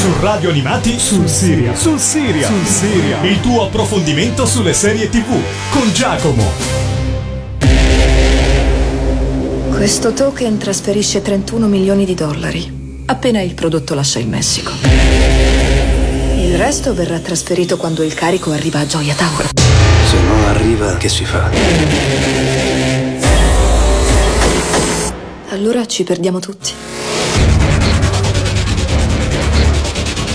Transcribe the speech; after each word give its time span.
Su 0.00 0.08
Radio 0.20 0.48
Animati 0.48 0.98
sul 0.98 1.28
Siria. 1.28 1.76
Sul 1.76 1.98
Siria. 1.98 2.46
Sul 2.46 2.64
Siria. 2.64 3.20
Il 3.20 3.38
tuo 3.42 3.66
approfondimento 3.66 4.46
sulle 4.46 4.72
serie 4.72 5.10
TV 5.10 5.28
con 5.68 5.92
Giacomo. 5.92 6.42
Questo 9.68 10.14
token 10.14 10.56
trasferisce 10.56 11.20
31 11.20 11.66
milioni 11.66 12.06
di 12.06 12.14
dollari. 12.14 13.02
Appena 13.04 13.42
il 13.42 13.52
prodotto 13.52 13.94
lascia 13.94 14.18
il 14.18 14.26
Messico. 14.26 14.72
Il 16.38 16.56
resto 16.56 16.94
verrà 16.94 17.18
trasferito 17.18 17.76
quando 17.76 18.02
il 18.02 18.14
carico 18.14 18.52
arriva 18.52 18.78
a 18.78 18.86
Gioia 18.86 19.14
Tower. 19.14 19.50
Se 19.54 20.16
non 20.16 20.44
arriva, 20.46 20.96
che 20.96 21.10
si 21.10 21.26
fa? 21.26 21.50
Allora 25.50 25.84
ci 25.84 26.04
perdiamo 26.04 26.38
tutti. 26.38 26.99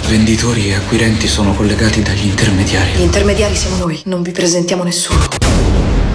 Venditori 0.07 0.69
e 0.69 0.75
acquirenti 0.75 1.27
sono 1.27 1.55
collegati 1.55 2.03
dagli 2.03 2.27
intermediari. 2.27 2.91
Gli 2.91 3.01
intermediari 3.01 3.55
siamo 3.55 3.77
noi, 3.77 3.99
non 4.05 4.21
vi 4.21 4.31
presentiamo 4.31 4.83
nessuno. 4.83 5.19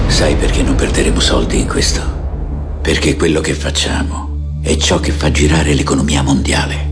Sai 0.06 0.36
perché 0.36 0.62
non 0.62 0.76
perderemo 0.76 1.18
soldi 1.18 1.58
in 1.58 1.66
questo? 1.66 2.00
Perché 2.80 3.16
quello 3.16 3.40
che 3.40 3.52
facciamo 3.52 4.58
è 4.62 4.76
ciò 4.76 5.00
che 5.00 5.10
fa 5.10 5.32
girare 5.32 5.74
l'economia 5.74 6.22
mondiale. 6.22 6.88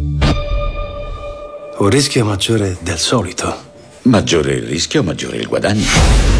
Un 1.78 1.88
rischio 1.88 2.24
maggiore 2.24 2.76
del 2.80 2.98
solito. 2.98 3.54
Maggiore 4.02 4.54
il 4.54 4.65
rischio, 4.65 5.04
maggiore 5.04 5.37
il 5.37 5.46
guadagno. 5.46 6.38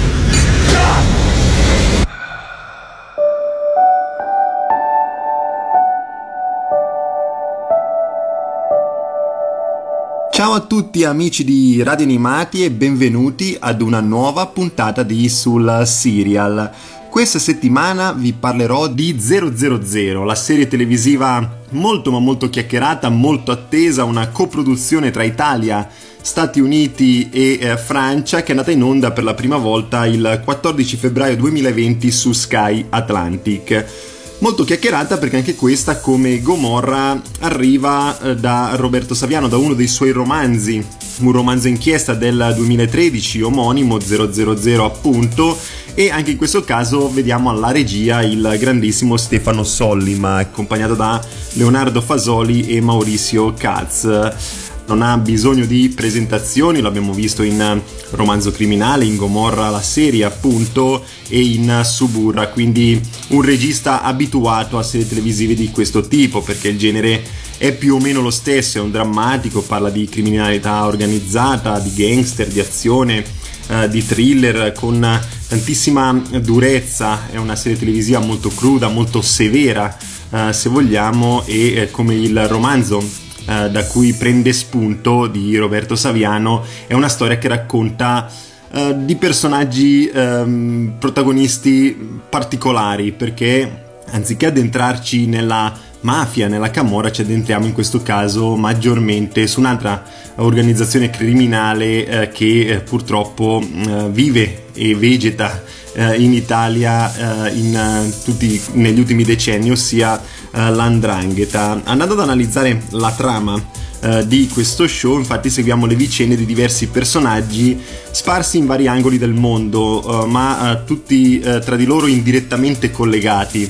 Ciao 10.39 10.53
a 10.53 10.61
tutti 10.61 11.03
amici 11.03 11.43
di 11.43 11.83
Radio 11.83 12.05
Animati 12.05 12.63
e 12.63 12.71
benvenuti 12.71 13.57
ad 13.59 13.83
una 13.83 13.99
nuova 13.99 14.47
puntata 14.47 15.03
di 15.03 15.29
Sul 15.29 15.83
Serial. 15.85 16.71
Questa 17.11 17.41
settimana 17.41 18.13
vi 18.13 18.33
parlerò 18.33 18.87
di 18.87 19.19
000, 19.19 20.23
la 20.23 20.37
serie 20.37 20.69
televisiva 20.69 21.59
molto 21.71 22.13
ma 22.13 22.21
molto 22.21 22.49
chiacchierata, 22.49 23.09
molto 23.09 23.51
attesa, 23.51 24.05
una 24.05 24.29
coproduzione 24.29 25.11
tra 25.11 25.25
Italia, 25.25 25.89
Stati 26.23 26.61
Uniti 26.61 27.31
e 27.33 27.59
eh, 27.61 27.77
Francia 27.77 28.43
che 28.43 28.47
è 28.47 28.51
andata 28.53 28.71
in 28.71 28.85
onda 28.85 29.11
per 29.11 29.25
la 29.25 29.35
prima 29.35 29.57
volta 29.57 30.07
il 30.07 30.41
14 30.45 30.97
febbraio 30.97 31.35
2020 31.35 32.11
su 32.13 32.31
Sky 32.31 32.87
Atlantic 32.91 34.18
molto 34.39 34.65
chiacchierata 34.65 35.19
perché 35.19 35.37
anche 35.37 35.55
questa 35.55 35.99
come 35.99 36.41
Gomorra 36.41 37.21
arriva 37.41 38.19
eh, 38.21 38.37
da 38.37 38.73
Roberto 38.75 39.15
Saviano, 39.15 39.49
da 39.49 39.57
uno 39.57 39.75
dei 39.75 39.89
suoi 39.89 40.11
romanzi, 40.11 40.85
un 41.21 41.33
romanzo 41.33 41.69
inchiesta 41.69 42.15
del 42.15 42.53
2013 42.55 43.43
omonimo 43.43 43.99
000 44.01 44.85
appunto. 44.85 45.57
E 45.95 46.11
anche 46.11 46.31
in 46.31 46.37
questo 46.37 46.63
caso 46.63 47.11
vediamo 47.13 47.51
alla 47.51 47.73
regia 47.73 48.23
il 48.23 48.57
grandissimo 48.61 49.17
Stefano 49.17 49.65
Sollima 49.65 50.37
accompagnato 50.37 50.95
da 50.95 51.21
Leonardo 51.55 52.01
Fasoli 52.01 52.69
e 52.69 52.81
Maurizio 52.81 53.53
Katz 53.55 54.68
non 54.89 55.03
ha 55.03 55.17
bisogno 55.19 55.67
di 55.67 55.91
presentazioni, 55.91 56.81
l'abbiamo 56.81 57.13
visto 57.13 57.43
in 57.43 57.81
Romanzo 58.11 58.51
Criminale, 58.51 59.05
in 59.05 59.17
Gomorra 59.17 59.69
la 59.69 59.83
serie 59.83 60.25
appunto 60.25 61.05
e 61.29 61.41
in 61.41 61.83
Suburra, 61.85 62.49
quindi 62.49 63.01
un 63.29 63.43
regista 63.43 64.03
abituato 64.03 64.79
a 64.79 64.83
serie 64.83 65.07
televisive 65.07 65.55
di 65.55 65.71
questo 65.71 66.09
tipo 66.09 66.41
perché 66.41 66.69
il 66.69 66.79
genere 66.79 67.23
è 67.59 67.73
più 67.73 67.97
o 67.97 67.99
meno 67.99 68.23
lo 68.23 68.31
stesso, 68.31 68.79
è 68.79 68.81
un 68.81 68.91
drammatico, 68.91 69.61
parla 69.63 69.91
di 69.91 70.07
criminalità 70.07 70.87
organizzata, 70.87 71.79
di 71.81 71.93
gangster, 71.93 72.47
di 72.47 72.61
azione, 72.61 73.25
eh, 73.69 73.89
di 73.91 74.05
thriller 74.05 74.73
con 74.73 75.21
tantissima 75.49 76.13
durezza, 76.41 77.29
è 77.31 77.37
una 77.37 77.57
serie 77.57 77.79
televisiva 77.79 78.21
molto 78.21 78.49
cruda, 78.49 78.89
molto 78.89 79.21
severa 79.21 79.95
eh, 80.31 80.53
se 80.53 80.69
vogliamo 80.69 81.43
e 81.47 81.75
eh, 81.75 81.91
come 81.91 82.15
il 82.15 82.47
romanzo 82.47 83.27
eh, 83.49 83.71
da 83.71 83.85
cui 83.87 84.13
prende 84.13 84.53
spunto 84.53 85.27
di 85.27 85.57
Roberto 85.57 85.97
Saviano 85.97 86.65
è 86.87 86.93
una 86.93 87.09
storia 87.09 87.39
che 87.39 87.49
racconta 87.49 88.31
eh, 88.71 88.95
di 88.99 89.17
personaggi 89.17 90.07
ehm, 90.07 90.97
protagonisti 90.99 92.21
particolari 92.29 93.13
perché 93.13 93.87
anziché 94.11 94.47
addentrarci 94.47 95.27
nella 95.27 95.75
mafia, 96.01 96.47
nella 96.47 96.71
camorra, 96.71 97.11
ci 97.11 97.23
addentriamo 97.23 97.65
in 97.65 97.73
questo 97.73 98.03
caso 98.03 98.55
maggiormente 98.55 99.47
su 99.47 99.61
un'altra 99.61 100.05
organizzazione 100.37 101.11
criminale 101.11 102.07
eh, 102.07 102.29
che 102.29 102.67
eh, 102.67 102.81
purtroppo 102.81 103.61
eh, 103.61 104.09
vive 104.11 104.67
e 104.75 104.95
vegeta 104.95 105.63
in 105.95 106.33
Italia 106.33 107.47
eh, 107.47 107.55
in, 107.55 107.75
eh, 107.75 108.13
tutti, 108.25 108.61
negli 108.73 108.99
ultimi 108.99 109.25
decenni, 109.25 109.71
ossia 109.71 110.21
eh, 110.21 110.71
l'andrangheta. 110.71 111.81
Andando 111.85 112.15
ad 112.15 112.21
analizzare 112.21 112.83
la 112.91 113.13
trama 113.13 113.87
di 114.27 114.47
questo 114.47 114.87
show, 114.87 115.19
infatti 115.19 115.51
seguiamo 115.51 115.85
le 115.85 115.97
vicende 115.97 116.37
di 116.37 116.47
diversi 116.47 116.87
personaggi 116.87 117.77
sparsi 118.13 118.57
in 118.57 118.67
vari 118.67 118.87
angoli 118.87 119.19
del 119.19 119.33
mondo, 119.33 120.25
ma 120.29 120.81
tutti 120.87 121.41
tra 121.41 121.75
di 121.75 121.85
loro 121.85 122.07
indirettamente 122.07 122.93
collegati. 122.93 123.69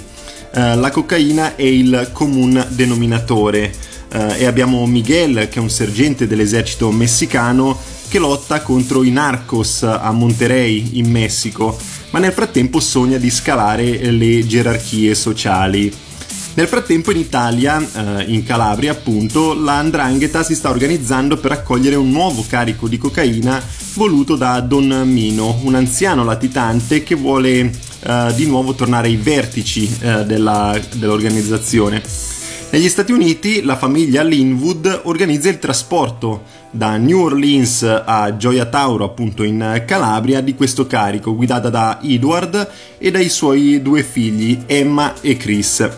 la 0.53 0.91
cocaina 0.91 1.57
è 1.57 1.63
il 1.63 2.11
comune 2.13 2.67
denominatore 2.69 3.73
e 4.11 4.45
abbiamo 4.45 4.85
Miguel, 4.85 5.49
che 5.49 5.61
è 5.61 5.63
un 5.63 5.71
sergente 5.71 6.27
dell'esercito 6.27 6.91
messicano, 6.91 7.79
che 8.09 8.19
lotta 8.19 8.61
contro 8.61 9.05
i 9.05 9.11
narcos 9.11 9.83
a 9.83 10.13
Monterrey 10.13 10.99
in 10.99 11.11
Messico, 11.11 11.75
ma 12.11 12.19
nel 12.19 12.33
frattempo 12.33 12.81
sogna 12.81 13.19
di 13.19 13.31
scalare 13.31 14.11
le 14.11 14.47
gerarchie 14.47 15.15
sociali. 15.15 15.93
Nel 16.55 16.67
frattempo 16.67 17.13
in 17.13 17.19
Italia, 17.19 17.79
eh, 17.79 18.25
in 18.33 18.43
Calabria 18.43 18.91
appunto, 18.91 19.55
la 19.55 19.81
Ndrangheta 19.81 20.43
si 20.43 20.57
sta 20.57 20.71
organizzando 20.71 21.37
per 21.37 21.53
accogliere 21.53 21.95
un 21.95 22.11
nuovo 22.11 22.45
carico 22.49 22.89
di 22.89 22.99
cocaina 22.99 23.63
voluto 23.95 24.35
da 24.35 24.59
Don 24.61 25.05
Mino, 25.07 25.61
un 25.63 25.77
anziano 25.77 26.25
latitante 26.25 27.05
che 27.05 27.15
vuole 27.15 27.71
eh, 28.01 28.33
di 28.35 28.47
nuovo 28.47 28.75
tornare 28.75 29.07
ai 29.07 29.17
vertici 29.17 29.89
eh, 30.01 30.25
della, 30.25 30.77
dell'organizzazione. 30.97 32.03
Negli 32.71 32.89
Stati 32.89 33.13
Uniti 33.13 33.63
la 33.63 33.77
famiglia 33.77 34.23
Linwood 34.23 35.03
organizza 35.05 35.49
il 35.49 35.59
trasporto 35.59 36.43
da 36.71 36.97
New 36.97 37.21
Orleans 37.21 37.83
a 37.83 38.37
Gioia 38.37 38.67
Tauro, 38.67 39.05
appunto 39.05 39.43
in 39.43 39.83
Calabria, 39.87 40.41
di 40.41 40.55
questo 40.55 40.87
carico, 40.87 41.35
guidata 41.35 41.71
da 41.71 42.01
Edward 42.03 42.71
e 42.99 43.11
dai 43.11 43.29
suoi 43.29 43.81
due 43.83 44.03
figli, 44.03 44.63
Emma 44.67 45.15
e 45.21 45.37
Chris. 45.37 45.89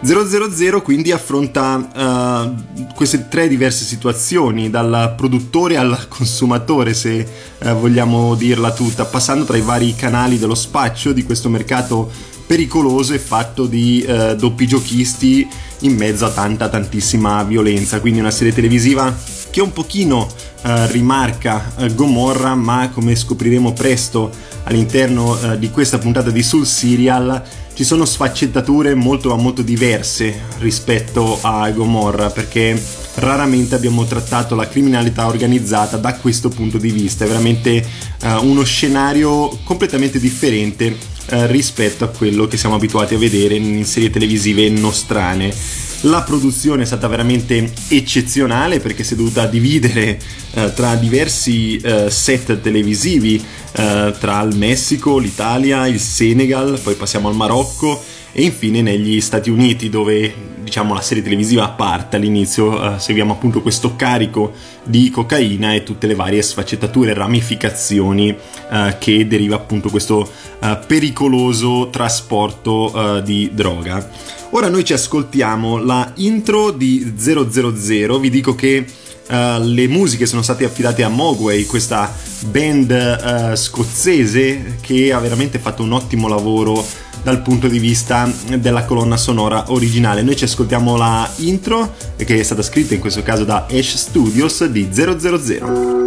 000 0.00 0.82
quindi 0.82 1.10
affronta 1.10 2.54
uh, 2.54 2.94
queste 2.94 3.28
tre 3.28 3.48
diverse 3.48 3.84
situazioni, 3.84 4.68
dal 4.68 5.14
produttore 5.16 5.76
al 5.76 6.06
consumatore, 6.08 6.92
se 6.94 7.26
uh, 7.58 7.68
vogliamo 7.70 8.34
dirla 8.34 8.72
tutta, 8.72 9.04
passando 9.06 9.44
tra 9.44 9.56
i 9.56 9.62
vari 9.62 9.94
canali 9.94 10.38
dello 10.38 10.54
spaccio 10.54 11.12
di 11.12 11.24
questo 11.24 11.48
mercato 11.48 12.10
pericoloso 12.46 13.14
e 13.14 13.18
fatto 13.18 13.66
di 13.66 14.04
uh, 14.06 14.36
doppi 14.36 14.66
giochisti 14.66 15.48
in 15.80 15.94
mezzo 15.94 16.24
a 16.26 16.30
tanta 16.30 16.68
tantissima 16.68 17.42
violenza. 17.42 18.00
Quindi 18.00 18.20
una 18.20 18.30
serie 18.30 18.52
televisiva 18.52 19.14
che 19.50 19.60
un 19.60 19.72
pochino 19.72 20.28
rimarca 20.62 21.72
Gomorra, 21.94 22.54
ma 22.54 22.90
come 22.92 23.14
scopriremo 23.14 23.72
presto 23.72 24.30
all'interno 24.64 25.38
di 25.56 25.70
questa 25.70 25.98
puntata 25.98 26.30
di 26.30 26.42
Soul 26.42 26.66
Serial 26.66 27.42
ci 27.72 27.84
sono 27.84 28.04
sfaccettature 28.06 28.94
molto 28.94 29.28
ma 29.28 29.36
molto 29.36 29.60
diverse 29.60 30.44
rispetto 30.58 31.38
a 31.42 31.70
Gomorra 31.70 32.30
perché 32.30 32.82
raramente 33.16 33.74
abbiamo 33.74 34.04
trattato 34.04 34.54
la 34.54 34.68
criminalità 34.68 35.26
organizzata 35.26 35.96
da 35.96 36.14
questo 36.14 36.48
punto 36.48 36.78
di 36.78 36.90
vista, 36.90 37.24
è 37.24 37.28
veramente 37.28 37.84
uh, 38.22 38.44
uno 38.44 38.62
scenario 38.64 39.48
completamente 39.64 40.18
differente 40.18 40.86
uh, 40.88 41.46
rispetto 41.46 42.04
a 42.04 42.08
quello 42.08 42.46
che 42.46 42.56
siamo 42.56 42.74
abituati 42.74 43.14
a 43.14 43.18
vedere 43.18 43.54
in 43.54 43.84
serie 43.84 44.10
televisive 44.10 44.68
nostrane. 44.68 45.54
La 46.02 46.22
produzione 46.22 46.82
è 46.82 46.86
stata 46.86 47.08
veramente 47.08 47.72
eccezionale 47.88 48.80
perché 48.80 49.02
si 49.02 49.14
è 49.14 49.16
dovuta 49.16 49.46
dividere 49.46 50.20
uh, 50.52 50.72
tra 50.74 50.94
diversi 50.94 51.80
set 52.08 52.60
televisivi 52.60 53.42
tra 53.72 54.40
il 54.40 54.56
Messico, 54.56 55.18
l'Italia, 55.18 55.86
il 55.86 56.00
Senegal, 56.00 56.80
poi 56.82 56.94
passiamo 56.94 57.28
al 57.28 57.34
Marocco 57.34 58.02
e 58.32 58.42
infine 58.42 58.80
negli 58.80 59.20
Stati 59.20 59.50
Uniti 59.50 59.90
dove 59.90 60.55
diciamo 60.66 60.94
la 60.94 61.00
serie 61.00 61.22
televisiva 61.22 61.68
parte 61.68 62.16
all'inizio 62.16 62.96
eh, 62.96 62.98
seguiamo 62.98 63.34
appunto 63.34 63.62
questo 63.62 63.94
carico 63.94 64.52
di 64.82 65.10
cocaina 65.10 65.72
e 65.74 65.84
tutte 65.84 66.08
le 66.08 66.16
varie 66.16 66.42
sfaccettature 66.42 67.12
e 67.12 67.14
ramificazioni 67.14 68.36
eh, 68.70 68.96
che 68.98 69.28
deriva 69.28 69.54
appunto 69.54 69.90
questo 69.90 70.28
eh, 70.58 70.76
pericoloso 70.84 71.88
trasporto 71.90 73.18
eh, 73.18 73.22
di 73.22 73.48
droga. 73.52 74.10
Ora 74.50 74.68
noi 74.68 74.84
ci 74.84 74.92
ascoltiamo 74.92 75.76
la 75.76 76.10
intro 76.16 76.72
di 76.72 77.12
000 77.16 78.18
vi 78.18 78.30
dico 78.30 78.56
che 78.56 78.84
Uh, 79.28 79.60
le 79.60 79.88
musiche 79.88 80.24
sono 80.24 80.42
state 80.42 80.64
affidate 80.64 81.02
a 81.02 81.08
Mogwai, 81.08 81.66
questa 81.66 82.14
band 82.46 83.50
uh, 83.50 83.54
scozzese 83.56 84.76
che 84.80 85.12
ha 85.12 85.18
veramente 85.18 85.58
fatto 85.58 85.82
un 85.82 85.92
ottimo 85.92 86.28
lavoro 86.28 86.84
dal 87.22 87.42
punto 87.42 87.66
di 87.66 87.80
vista 87.80 88.30
della 88.58 88.84
colonna 88.84 89.16
sonora 89.16 89.64
originale. 89.72 90.22
Noi 90.22 90.36
ci 90.36 90.44
ascoltiamo 90.44 90.96
la 90.96 91.28
intro 91.38 91.94
che 92.16 92.38
è 92.38 92.42
stata 92.44 92.62
scritta 92.62 92.94
in 92.94 93.00
questo 93.00 93.24
caso 93.24 93.44
da 93.44 93.66
Ash 93.68 93.96
Studios 93.96 94.64
di 94.66 94.88
000. 94.92 96.05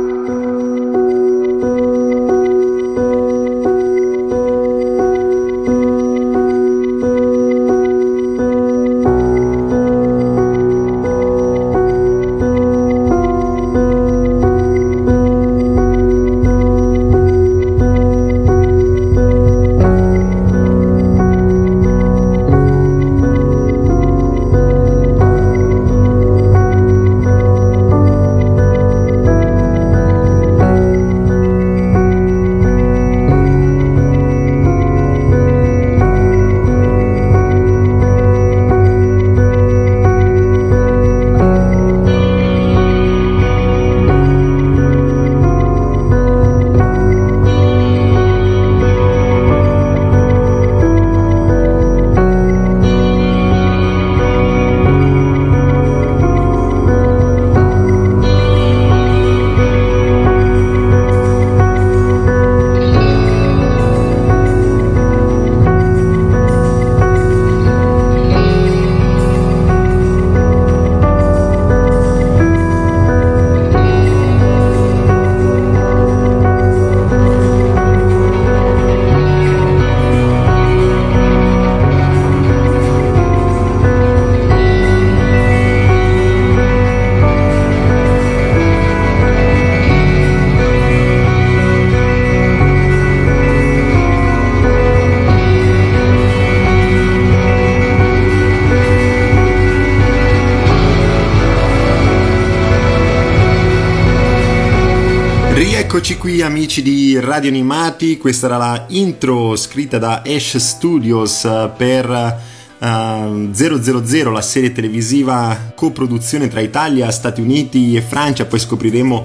Qui 106.30 106.44
amici 106.44 106.84
di 106.84 107.20
Radio 107.20 107.50
Animati, 107.50 108.20
questa 108.20 108.46
era 108.46 108.58
la 108.58 108.86
intro 108.90 109.56
scritta 109.56 109.98
da 109.98 110.22
Ash 110.24 110.58
Studios 110.58 111.42
per 111.76 112.08
uh, 112.08 112.86
eh, 112.86 113.50
000, 113.52 114.30
la 114.30 114.42
serie 114.44 114.72
televisiva 114.72 115.72
coproduzione 115.74 116.48
tra 116.48 116.60
Italia, 116.60 117.10
Stati 117.10 117.42
Uniti 117.42 117.96
e 117.96 118.04
Francia, 118.04 118.46
poi 118.46 118.60
scopriremo 118.60 119.24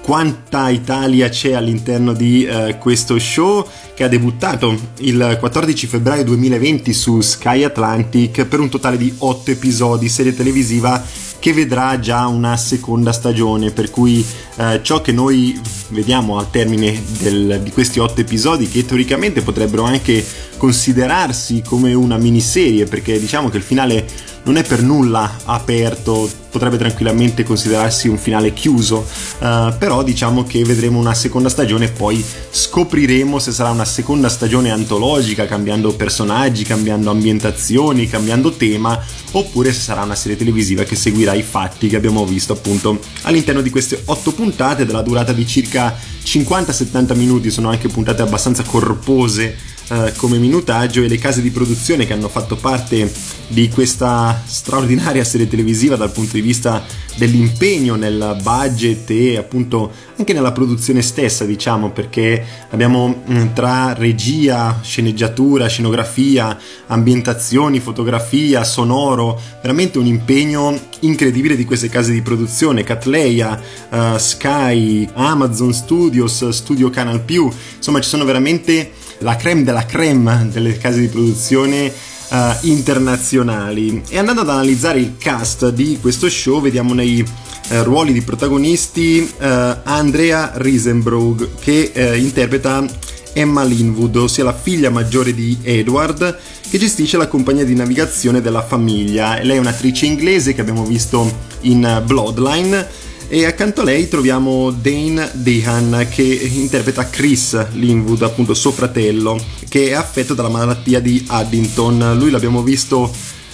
quanta 0.00 0.70
Italia 0.70 1.28
c'è 1.28 1.52
all'interno 1.52 2.14
di 2.14 2.48
uh, 2.48 2.78
questo 2.78 3.18
show 3.18 3.68
che 3.94 4.04
ha 4.04 4.08
debuttato 4.08 4.74
il 5.00 5.36
14 5.38 5.86
febbraio 5.86 6.24
2020 6.24 6.92
su 6.94 7.20
Sky 7.20 7.64
Atlantic 7.64 8.46
per 8.46 8.60
un 8.60 8.70
totale 8.70 8.96
di 8.96 9.12
8 9.18 9.50
episodi, 9.50 10.08
serie 10.08 10.34
televisiva 10.34 11.04
che 11.46 11.52
vedrà 11.52 12.00
già 12.00 12.26
una 12.26 12.56
seconda 12.56 13.12
stagione, 13.12 13.70
per 13.70 13.88
cui 13.88 14.26
eh, 14.56 14.80
ciò 14.82 15.00
che 15.00 15.12
noi 15.12 15.56
vediamo 15.90 16.40
al 16.40 16.50
termine 16.50 17.00
del, 17.20 17.60
di 17.62 17.70
questi 17.70 18.00
otto 18.00 18.20
episodi, 18.20 18.68
che 18.68 18.84
teoricamente 18.84 19.42
potrebbero 19.42 19.84
anche 19.84 20.26
considerarsi 20.56 21.62
come 21.64 21.94
una 21.94 22.16
miniserie, 22.16 22.86
perché 22.86 23.20
diciamo 23.20 23.48
che 23.48 23.58
il 23.58 23.62
finale 23.62 24.08
non 24.46 24.56
è 24.56 24.62
per 24.62 24.80
nulla 24.82 25.38
aperto, 25.44 26.30
potrebbe 26.50 26.78
tranquillamente 26.78 27.42
considerarsi 27.42 28.08
un 28.08 28.16
finale 28.16 28.52
chiuso, 28.52 29.06
uh, 29.40 29.76
però 29.76 30.02
diciamo 30.04 30.44
che 30.44 30.64
vedremo 30.64 30.98
una 30.98 31.14
seconda 31.14 31.48
stagione 31.48 31.86
e 31.86 31.90
poi 31.90 32.24
scopriremo 32.50 33.40
se 33.40 33.50
sarà 33.50 33.70
una 33.70 33.84
seconda 33.84 34.28
stagione 34.28 34.70
antologica, 34.70 35.46
cambiando 35.46 35.94
personaggi, 35.94 36.62
cambiando 36.62 37.10
ambientazioni, 37.10 38.08
cambiando 38.08 38.52
tema, 38.52 38.98
oppure 39.32 39.72
se 39.72 39.80
sarà 39.80 40.02
una 40.02 40.14
serie 40.14 40.36
televisiva 40.36 40.84
che 40.84 40.94
seguirà 40.94 41.34
i 41.34 41.42
fatti 41.42 41.88
che 41.88 41.96
abbiamo 41.96 42.24
visto 42.24 42.52
appunto 42.52 43.00
all'interno 43.22 43.60
di 43.60 43.70
queste 43.70 44.00
otto 44.04 44.32
puntate 44.32 44.86
della 44.86 45.02
durata 45.02 45.32
di 45.32 45.44
circa 45.44 45.94
50-70 46.24 47.16
minuti, 47.16 47.50
sono 47.50 47.68
anche 47.68 47.88
puntate 47.88 48.22
abbastanza 48.22 48.62
corpose 48.62 49.74
eh, 49.88 50.12
come 50.16 50.38
minutaggio 50.38 51.02
e 51.02 51.08
le 51.08 51.18
case 51.18 51.40
di 51.42 51.50
produzione 51.50 52.06
che 52.06 52.12
hanno 52.12 52.28
fatto 52.28 52.56
parte 52.56 53.12
di 53.48 53.68
questa 53.68 54.42
straordinaria 54.44 55.22
serie 55.22 55.46
televisiva 55.46 55.94
dal 55.96 56.10
punto 56.10 56.32
di 56.34 56.40
vista 56.40 56.84
dell'impegno 57.16 57.94
nel 57.94 58.36
budget 58.42 59.08
e 59.10 59.36
appunto 59.36 59.90
anche 60.16 60.32
nella 60.32 60.52
produzione 60.52 61.00
stessa 61.02 61.44
diciamo 61.44 61.90
perché 61.90 62.44
abbiamo 62.70 63.22
mm, 63.30 63.52
tra 63.54 63.94
regia, 63.94 64.80
sceneggiatura, 64.82 65.68
scenografia, 65.68 66.58
ambientazioni, 66.86 67.80
fotografia, 67.80 68.64
sonoro, 68.64 69.40
veramente 69.62 69.98
un 69.98 70.06
impegno 70.06 70.78
incredibile 71.00 71.56
di 71.56 71.64
queste 71.64 71.88
case 71.88 72.12
di 72.12 72.22
produzione, 72.22 72.82
Catleya, 72.82 73.60
uh, 73.90 74.18
Sky, 74.18 75.08
Amazon 75.14 75.72
Studios, 75.72 76.48
Studio 76.48 76.90
Canal 76.90 77.22
insomma 77.26 78.00
ci 78.00 78.08
sono 78.08 78.24
veramente 78.24 78.92
la 79.18 79.36
creme 79.36 79.62
della 79.62 79.86
creme 79.86 80.48
delle 80.50 80.76
case 80.78 81.00
di 81.00 81.08
produzione 81.08 81.92
uh, 82.28 82.36
internazionali. 82.62 84.02
E 84.08 84.18
andando 84.18 84.42
ad 84.42 84.50
analizzare 84.50 84.98
il 84.98 85.14
cast 85.18 85.70
di 85.70 85.98
questo 86.00 86.28
show, 86.28 86.60
vediamo 86.60 86.94
nei 86.94 87.20
uh, 87.20 87.82
ruoli 87.82 88.12
di 88.12 88.22
protagonisti 88.22 89.28
uh, 89.38 89.44
Andrea 89.84 90.52
Risenbrug 90.54 91.58
che 91.58 92.14
interpreta 92.16 92.84
Emma 93.32 93.62
Linwood, 93.64 94.16
ossia 94.16 94.44
la 94.44 94.54
figlia 94.54 94.88
maggiore 94.88 95.34
di 95.34 95.58
Edward, 95.62 96.38
che 96.68 96.78
gestisce 96.78 97.18
la 97.18 97.28
compagnia 97.28 97.64
di 97.64 97.74
navigazione 97.74 98.40
della 98.40 98.62
famiglia. 98.62 99.38
Lei 99.42 99.56
è 99.56 99.60
un'attrice 99.60 100.06
inglese 100.06 100.54
che 100.54 100.62
abbiamo 100.62 100.84
visto 100.84 101.30
in 101.60 102.02
Bloodline 102.06 103.04
e 103.28 103.44
accanto 103.44 103.80
a 103.80 103.84
lei 103.84 104.08
troviamo 104.08 104.70
Dane 104.70 105.30
Dehan 105.32 106.06
che 106.10 106.22
interpreta 106.22 107.08
Chris 107.08 107.72
Linwood, 107.72 108.22
appunto 108.22 108.54
suo 108.54 108.70
fratello, 108.70 109.38
che 109.68 109.88
è 109.88 109.92
affetto 109.92 110.34
dalla 110.34 110.48
malattia 110.48 111.00
di 111.00 111.24
Addington. 111.26 112.16
Lui 112.16 112.30
l'abbiamo 112.30 112.62
visto 112.62 113.12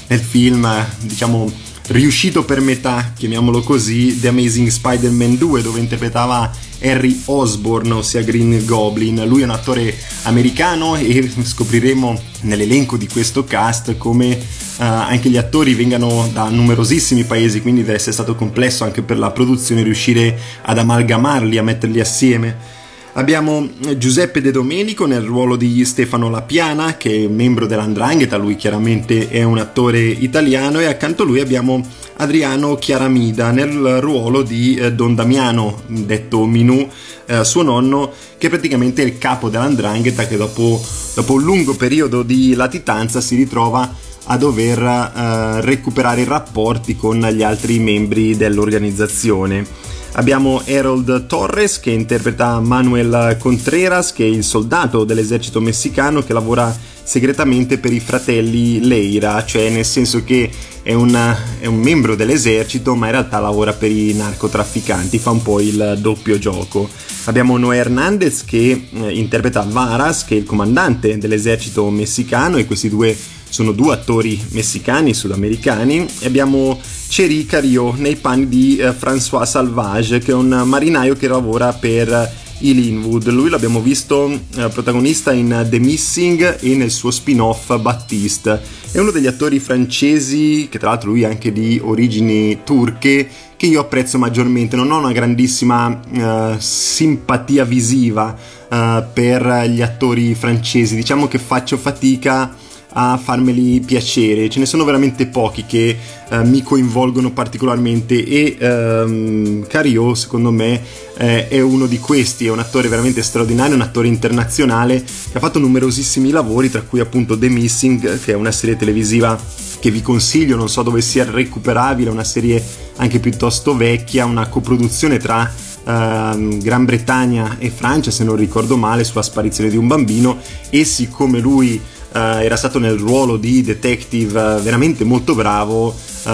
nel 0.08 0.20
film, 0.20 0.68
diciamo, 1.00 1.50
riuscito 1.88 2.44
per 2.44 2.60
metà, 2.60 3.12
chiamiamolo 3.16 3.62
così, 3.62 4.18
The 4.18 4.28
Amazing 4.28 4.68
Spider-Man 4.68 5.36
2, 5.36 5.62
dove 5.62 5.80
interpretava 5.80 6.50
Harry 6.80 7.22
Osborne, 7.26 7.92
ossia 7.92 8.22
Green 8.22 8.64
Goblin. 8.64 9.24
Lui 9.26 9.42
è 9.42 9.44
un 9.44 9.50
attore 9.50 9.96
americano 10.22 10.96
e 10.96 11.30
scopriremo 11.42 12.20
nell'elenco 12.42 12.96
di 12.96 13.06
questo 13.08 13.44
cast 13.44 13.96
come 13.96 14.30
uh, 14.32 14.82
anche 14.82 15.28
gli 15.28 15.36
attori 15.36 15.74
vengano 15.74 16.28
da 16.32 16.48
numerosissimi 16.48 17.24
paesi, 17.24 17.60
quindi 17.60 17.82
deve 17.82 17.94
essere 17.94 18.12
stato 18.12 18.34
complesso 18.34 18.84
anche 18.84 19.02
per 19.02 19.18
la 19.18 19.30
produzione 19.30 19.82
riuscire 19.82 20.38
ad 20.62 20.78
amalgamarli, 20.78 21.58
a 21.58 21.62
metterli 21.62 22.00
assieme. 22.00 22.80
Abbiamo 23.14 23.68
Giuseppe 23.98 24.40
De 24.40 24.50
Domenico 24.50 25.04
nel 25.04 25.20
ruolo 25.20 25.56
di 25.56 25.84
Stefano 25.84 26.30
Lapiana, 26.30 26.96
che 26.96 27.24
è 27.24 27.28
membro 27.28 27.66
dell'Andrangheta, 27.66 28.38
lui 28.38 28.56
chiaramente 28.56 29.28
è 29.28 29.42
un 29.42 29.58
attore 29.58 30.00
italiano, 30.00 30.80
e 30.80 30.86
accanto 30.86 31.22
a 31.22 31.26
lui 31.26 31.40
abbiamo 31.40 31.86
Adriano 32.16 32.76
Chiaramida 32.76 33.50
nel 33.50 34.00
ruolo 34.00 34.40
di 34.40 34.76
eh, 34.76 34.94
Don 34.94 35.14
Damiano, 35.14 35.82
detto 35.88 36.46
Minù, 36.46 36.88
eh, 37.26 37.44
suo 37.44 37.62
nonno, 37.62 38.12
che 38.38 38.48
praticamente 38.48 39.02
è 39.02 39.04
il 39.04 39.18
capo 39.18 39.50
dell'Andrangheta 39.50 40.26
che 40.26 40.38
dopo, 40.38 40.82
dopo 41.14 41.34
un 41.34 41.42
lungo 41.42 41.74
periodo 41.74 42.22
di 42.22 42.54
latitanza 42.54 43.20
si 43.20 43.36
ritrova 43.36 43.94
a 44.24 44.36
dover 44.38 44.80
uh, 44.80 45.60
recuperare 45.60 46.20
i 46.20 46.24
rapporti 46.24 46.96
con 46.96 47.18
gli 47.18 47.42
altri 47.42 47.78
membri 47.78 48.36
dell'organizzazione. 48.36 49.66
Abbiamo 50.14 50.62
Harold 50.66 51.26
Torres 51.26 51.80
che 51.80 51.90
interpreta 51.90 52.60
Manuel 52.60 53.36
Contreras, 53.38 54.12
che 54.12 54.24
è 54.24 54.28
il 54.28 54.44
soldato 54.44 55.04
dell'esercito 55.04 55.58
messicano 55.58 56.22
che 56.22 56.34
lavora 56.34 56.76
segretamente 57.02 57.78
per 57.78 57.94
i 57.94 58.00
fratelli 58.00 58.86
Leira, 58.86 59.42
cioè 59.44 59.70
nel 59.70 59.86
senso 59.86 60.22
che 60.22 60.50
è, 60.82 60.92
una, 60.92 61.36
è, 61.58 61.66
un 61.66 61.78
membro 61.78 62.14
dell'esercito 62.14 62.94
ma 62.94 63.06
in 63.06 63.12
realtà 63.12 63.38
lavora 63.40 63.72
per 63.72 63.90
i 63.90 64.12
narcotrafficanti, 64.12 65.18
fa 65.18 65.30
un 65.30 65.42
po' 65.42 65.60
il 65.60 65.98
doppio 65.98 66.38
gioco. 66.38 66.88
Abbiamo 67.24 67.56
Noé 67.56 67.78
Hernandez 67.78 68.44
che 68.44 68.88
eh, 68.92 69.12
interpreta 69.12 69.64
Varas, 69.66 70.26
che 70.26 70.34
è 70.34 70.38
il 70.38 70.44
comandante 70.44 71.16
dell'esercito 71.16 71.88
messicano 71.88 72.58
e 72.58 72.66
questi 72.66 72.90
due 72.90 73.16
sono 73.52 73.72
due 73.72 73.92
attori 73.92 74.42
messicani 74.52 75.12
sudamericani 75.12 76.06
e 76.20 76.26
abbiamo 76.26 76.80
Thierry 77.08 77.44
Cario 77.44 77.92
nei 77.94 78.16
panni 78.16 78.48
di 78.48 78.78
eh, 78.78 78.92
François 78.92 79.44
Salvage 79.44 80.20
che 80.20 80.30
è 80.30 80.34
un 80.34 80.62
marinaio 80.64 81.14
che 81.14 81.28
lavora 81.28 81.70
per 81.74 82.40
i 82.60 82.74
Linwood. 82.74 83.28
Lui 83.28 83.50
l'abbiamo 83.50 83.80
visto 83.80 84.30
eh, 84.30 84.68
protagonista 84.68 85.32
in 85.32 85.66
The 85.68 85.78
Missing 85.78 86.60
e 86.60 86.76
nel 86.76 86.90
suo 86.90 87.10
spin-off 87.10 87.78
Baptiste. 87.78 88.58
È 88.90 88.98
uno 88.98 89.10
degli 89.10 89.26
attori 89.26 89.58
francesi, 89.58 90.68
che 90.70 90.78
tra 90.78 90.88
l'altro 90.88 91.10
lui 91.10 91.22
è 91.22 91.26
anche 91.26 91.52
di 91.52 91.78
origini 91.82 92.60
turche, 92.64 93.28
che 93.54 93.66
io 93.66 93.80
apprezzo 93.80 94.16
maggiormente. 94.16 94.76
Non 94.76 94.90
ho 94.90 94.98
una 94.98 95.12
grandissima 95.12 96.00
eh, 96.10 96.56
simpatia 96.58 97.64
visiva 97.64 98.34
eh, 98.70 99.04
per 99.12 99.66
gli 99.68 99.82
attori 99.82 100.34
francesi. 100.34 100.94
Diciamo 100.94 101.28
che 101.28 101.38
faccio 101.38 101.76
fatica 101.76 102.61
a 102.94 103.18
farmeli 103.22 103.80
piacere. 103.80 104.48
Ce 104.48 104.58
ne 104.58 104.66
sono 104.66 104.84
veramente 104.84 105.26
pochi 105.26 105.64
che 105.66 105.96
eh, 106.28 106.44
mi 106.44 106.62
coinvolgono 106.62 107.30
particolarmente 107.32 108.24
e 108.24 108.56
ehm, 108.58 109.66
Cario, 109.66 110.14
secondo 110.14 110.50
me, 110.50 110.80
eh, 111.18 111.48
è 111.48 111.60
uno 111.60 111.86
di 111.86 111.98
questi. 111.98 112.46
È 112.46 112.50
un 112.50 112.58
attore 112.58 112.88
veramente 112.88 113.22
straordinario, 113.22 113.74
un 113.74 113.82
attore 113.82 114.08
internazionale 114.08 115.02
che 115.02 115.36
ha 115.36 115.40
fatto 115.40 115.58
numerosissimi 115.58 116.30
lavori, 116.30 116.70
tra 116.70 116.82
cui 116.82 117.00
appunto 117.00 117.38
The 117.38 117.48
Missing, 117.48 118.20
che 118.20 118.32
è 118.32 118.34
una 118.34 118.52
serie 118.52 118.76
televisiva 118.76 119.38
che 119.78 119.90
vi 119.90 120.00
consiglio, 120.00 120.56
non 120.56 120.68
so 120.68 120.82
dove 120.82 121.00
sia 121.00 121.28
recuperabile, 121.28 122.08
una 122.08 122.24
serie 122.24 122.62
anche 122.96 123.18
piuttosto 123.18 123.76
vecchia, 123.76 124.24
una 124.24 124.48
coproduzione 124.48 125.18
tra 125.18 125.70
Uh, 125.84 126.58
Gran 126.58 126.84
Bretagna 126.84 127.56
e 127.58 127.68
Francia, 127.68 128.12
se 128.12 128.22
non 128.22 128.36
ricordo 128.36 128.76
male, 128.76 129.02
sulla 129.02 129.20
sparizione 129.20 129.68
di 129.68 129.76
un 129.76 129.88
bambino 129.88 130.38
e 130.70 130.84
siccome 130.84 131.40
lui 131.40 131.80
era 132.12 132.56
stato 132.56 132.78
nel 132.78 132.96
ruolo 132.96 133.36
di 133.36 133.62
detective 133.62 134.60
veramente 134.62 135.04
molto 135.04 135.34
bravo, 135.34 135.88
uh, 135.88 136.28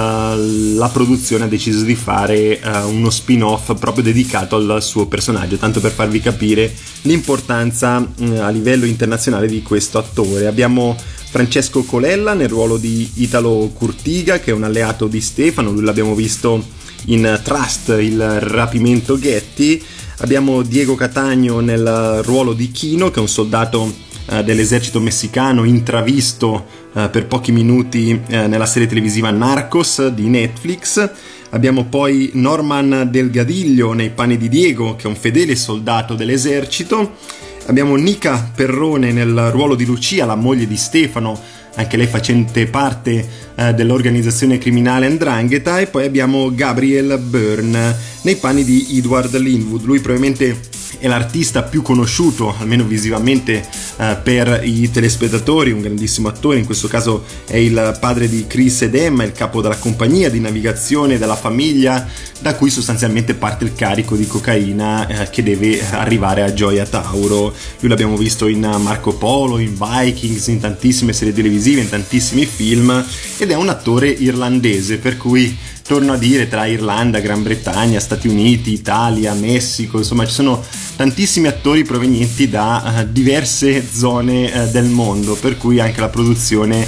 la 0.76 0.90
produzione 0.92 1.44
ha 1.44 1.48
deciso 1.48 1.84
di 1.84 1.94
fare 1.94 2.60
uno 2.86 3.10
spin-off 3.10 3.74
proprio 3.78 4.02
dedicato 4.02 4.56
al 4.56 4.82
suo 4.82 5.06
personaggio, 5.06 5.56
tanto 5.56 5.80
per 5.80 5.92
farvi 5.92 6.20
capire 6.20 6.72
l'importanza 7.02 7.96
a 7.96 8.48
livello 8.48 8.84
internazionale 8.84 9.46
di 9.46 9.62
questo 9.62 9.98
attore. 9.98 10.46
Abbiamo 10.46 10.96
Francesco 11.30 11.82
Colella 11.82 12.34
nel 12.34 12.48
ruolo 12.48 12.76
di 12.76 13.10
Italo 13.16 13.70
Curtiga, 13.74 14.40
che 14.40 14.50
è 14.50 14.54
un 14.54 14.64
alleato 14.64 15.06
di 15.06 15.20
Stefano, 15.20 15.70
lui 15.70 15.84
l'abbiamo 15.84 16.14
visto 16.14 16.64
in 17.06 17.40
Trust, 17.42 17.96
il 18.00 18.40
rapimento 18.40 19.18
Getty. 19.18 19.82
Abbiamo 20.20 20.62
Diego 20.62 20.96
Catagno 20.96 21.60
nel 21.60 22.20
ruolo 22.24 22.52
di 22.52 22.72
Kino, 22.72 23.10
che 23.10 23.18
è 23.18 23.22
un 23.22 23.28
soldato 23.28 23.94
eh, 24.30 24.44
dell'esercito 24.44 25.00
messicano 25.00 25.64
intravisto 25.64 26.66
eh, 26.94 27.08
per 27.08 27.26
pochi 27.26 27.50
minuti 27.50 28.20
eh, 28.28 28.46
nella 28.46 28.66
serie 28.66 28.86
televisiva 28.86 29.30
Narcos 29.30 30.08
di 30.08 30.28
Netflix. 30.28 31.10
Abbiamo 31.50 31.84
poi 31.84 32.30
Norman 32.34 33.08
Delgadillo 33.10 33.94
nei 33.94 34.10
panni 34.10 34.36
di 34.36 34.50
Diego, 34.50 34.96
che 34.96 35.04
è 35.04 35.06
un 35.06 35.16
fedele 35.16 35.56
soldato 35.56 36.14
dell'esercito. 36.14 37.16
Abbiamo 37.66 37.96
Nica 37.96 38.50
Perrone 38.54 39.12
nel 39.12 39.50
ruolo 39.50 39.74
di 39.74 39.86
Lucia, 39.86 40.26
la 40.26 40.34
moglie 40.34 40.66
di 40.66 40.76
Stefano, 40.76 41.40
anche 41.76 41.96
lei 41.96 42.06
facente 42.06 42.66
parte 42.66 43.46
dell'organizzazione 43.74 44.58
criminale 44.58 45.06
Andrangheta. 45.06 45.80
E 45.80 45.86
poi 45.86 46.04
abbiamo 46.04 46.54
Gabriel 46.54 47.18
Byrne 47.18 47.96
nei 48.22 48.36
panni 48.36 48.62
di 48.62 48.98
Edward 48.98 49.34
Linwood. 49.36 49.84
Lui 49.84 50.00
probabilmente 50.00 50.54
è 50.98 51.06
l'artista 51.06 51.62
più 51.62 51.82
conosciuto, 51.82 52.54
almeno 52.58 52.84
visivamente, 52.84 53.66
eh, 53.96 54.16
per 54.22 54.60
i 54.64 54.90
telespettatori, 54.90 55.70
un 55.70 55.80
grandissimo 55.80 56.28
attore, 56.28 56.58
in 56.58 56.66
questo 56.66 56.88
caso 56.88 57.24
è 57.46 57.56
il 57.56 57.96
padre 58.00 58.28
di 58.28 58.46
Chris 58.46 58.82
ed 58.82 58.94
Emma, 58.94 59.24
il 59.24 59.32
capo 59.32 59.60
della 59.60 59.76
compagnia 59.76 60.28
di 60.28 60.40
navigazione 60.40 61.18
della 61.18 61.36
famiglia, 61.36 62.06
da 62.40 62.54
cui 62.54 62.70
sostanzialmente 62.70 63.34
parte 63.34 63.64
il 63.64 63.74
carico 63.74 64.16
di 64.16 64.26
cocaina 64.26 65.06
eh, 65.06 65.30
che 65.30 65.42
deve 65.42 65.80
arrivare 65.90 66.42
a 66.42 66.52
Gioia 66.52 66.86
Tauro. 66.86 67.54
Lui 67.80 67.88
l'abbiamo 67.88 68.16
visto 68.16 68.46
in 68.46 68.60
Marco 68.60 69.14
Polo, 69.14 69.58
in 69.58 69.76
Vikings, 69.78 70.46
in 70.48 70.60
tantissime 70.60 71.12
serie 71.12 71.32
televisive, 71.32 71.80
in 71.80 71.88
tantissimi 71.88 72.44
film 72.44 73.04
ed 73.38 73.50
è 73.50 73.54
un 73.54 73.68
attore 73.68 74.08
irlandese, 74.08 74.98
per 74.98 75.16
cui 75.16 75.56
torno 75.88 76.12
a 76.12 76.18
dire, 76.18 76.48
tra 76.48 76.66
Irlanda, 76.66 77.18
Gran 77.18 77.42
Bretagna, 77.42 77.98
Stati 77.98 78.28
Uniti, 78.28 78.74
Italia, 78.74 79.32
Messico, 79.32 79.96
insomma 79.96 80.26
ci 80.26 80.34
sono 80.34 80.62
tantissimi 80.96 81.46
attori 81.46 81.82
provenienti 81.82 82.46
da 82.46 82.82
uh, 82.84 83.10
diverse 83.10 83.82
zone 83.90 84.52
uh, 84.52 84.70
del 84.70 84.84
mondo, 84.84 85.34
per 85.34 85.56
cui 85.56 85.80
anche 85.80 86.00
la 86.00 86.10
produzione 86.10 86.86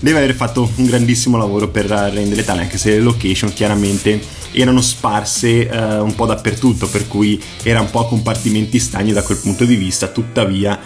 deve 0.00 0.18
aver 0.18 0.34
fatto 0.34 0.68
un 0.76 0.86
grandissimo 0.86 1.36
lavoro 1.36 1.68
per 1.68 1.86
rendere 1.86 2.44
tale, 2.44 2.62
anche 2.62 2.78
se 2.78 2.90
le 2.90 3.00
location 3.00 3.52
chiaramente 3.52 4.38
erano 4.52 4.80
sparse 4.80 5.68
uh, 5.70 6.02
un 6.02 6.14
po' 6.16 6.26
dappertutto, 6.26 6.88
per 6.88 7.06
cui 7.06 7.40
era 7.62 7.80
un 7.80 7.90
po' 7.90 8.00
a 8.00 8.06
compartimenti 8.06 8.80
stagni 8.80 9.12
da 9.12 9.22
quel 9.22 9.38
punto 9.38 9.64
di 9.64 9.76
vista, 9.76 10.08
tuttavia 10.08 10.78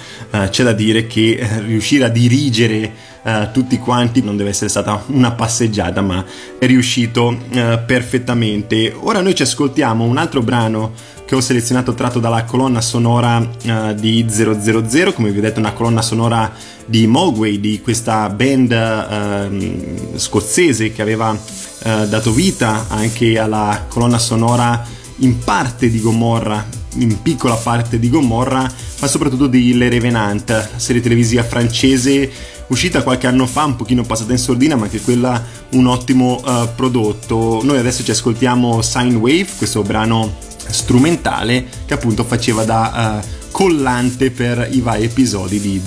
c'è 0.50 0.64
da 0.64 0.72
dire 0.72 1.06
che 1.06 1.38
riuscire 1.64 2.04
a 2.04 2.08
dirigere 2.08 2.92
uh, 3.22 3.50
tutti 3.52 3.78
quanti, 3.78 4.20
non 4.20 4.36
deve 4.36 4.50
essere 4.50 4.68
stata 4.68 5.04
una 5.06 5.30
passeggiata, 5.30 6.02
ma 6.02 6.24
è 6.58 6.66
riuscito 6.66 7.28
uh, 7.28 7.78
perfettamente. 7.86 8.92
Ora 8.98 9.20
noi 9.20 9.34
ci 9.34 9.42
ascoltiamo 9.42 10.04
un 10.04 10.16
altro 10.18 10.42
brano 10.42 10.92
che 11.26 11.34
ho 11.34 11.40
selezionato 11.40 11.94
tratto 11.94 12.20
dalla 12.20 12.44
colonna 12.44 12.80
sonora 12.80 13.38
uh, 13.38 13.94
di 13.94 14.26
000, 14.28 15.12
come 15.12 15.30
vi 15.30 15.38
ho 15.38 15.42
detto 15.42 15.58
una 15.58 15.72
colonna 15.72 16.02
sonora 16.02 16.52
di 16.86 17.06
Mogwai, 17.06 17.60
di 17.60 17.80
questa 17.80 18.28
band 18.28 18.70
uh, 18.70 20.18
scozzese 20.18 20.92
che 20.92 21.02
aveva 21.02 21.30
uh, 21.30 22.06
dato 22.06 22.32
vita 22.32 22.86
anche 22.88 23.38
alla 23.38 23.86
colonna 23.88 24.18
sonora 24.18 24.84
in 25.18 25.38
parte 25.38 25.88
di 25.90 26.00
Gomorra, 26.00 26.66
in 26.96 27.22
piccola 27.22 27.54
parte 27.54 27.98
di 27.98 28.10
Gomorra, 28.10 28.70
ma 29.00 29.06
soprattutto 29.06 29.46
di 29.46 29.74
Le 29.74 29.88
Revenant, 29.88 30.76
serie 30.76 31.00
televisiva 31.00 31.42
francese 31.42 32.30
uscita 32.66 33.02
qualche 33.02 33.26
anno 33.26 33.46
fa, 33.46 33.64
un 33.64 33.76
pochino 33.76 34.02
passata 34.02 34.32
in 34.32 34.38
sordina, 34.38 34.76
ma 34.76 34.88
che 34.88 35.00
quella 35.00 35.42
un 35.70 35.86
ottimo 35.86 36.42
uh, 36.44 36.68
prodotto. 36.74 37.60
Noi 37.62 37.78
adesso 37.78 38.02
ci 38.02 38.10
ascoltiamo 38.10 38.82
Sine 38.82 39.14
Wave, 39.14 39.46
questo 39.56 39.82
brano 39.82 40.52
strumentale 40.70 41.66
che 41.86 41.94
appunto 41.94 42.24
faceva 42.24 42.64
da 42.64 43.20
uh, 43.22 43.50
collante 43.50 44.30
per 44.30 44.68
i 44.70 44.80
vari 44.80 45.04
episodi 45.04 45.60
di 45.60 45.80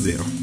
000. 0.00 0.41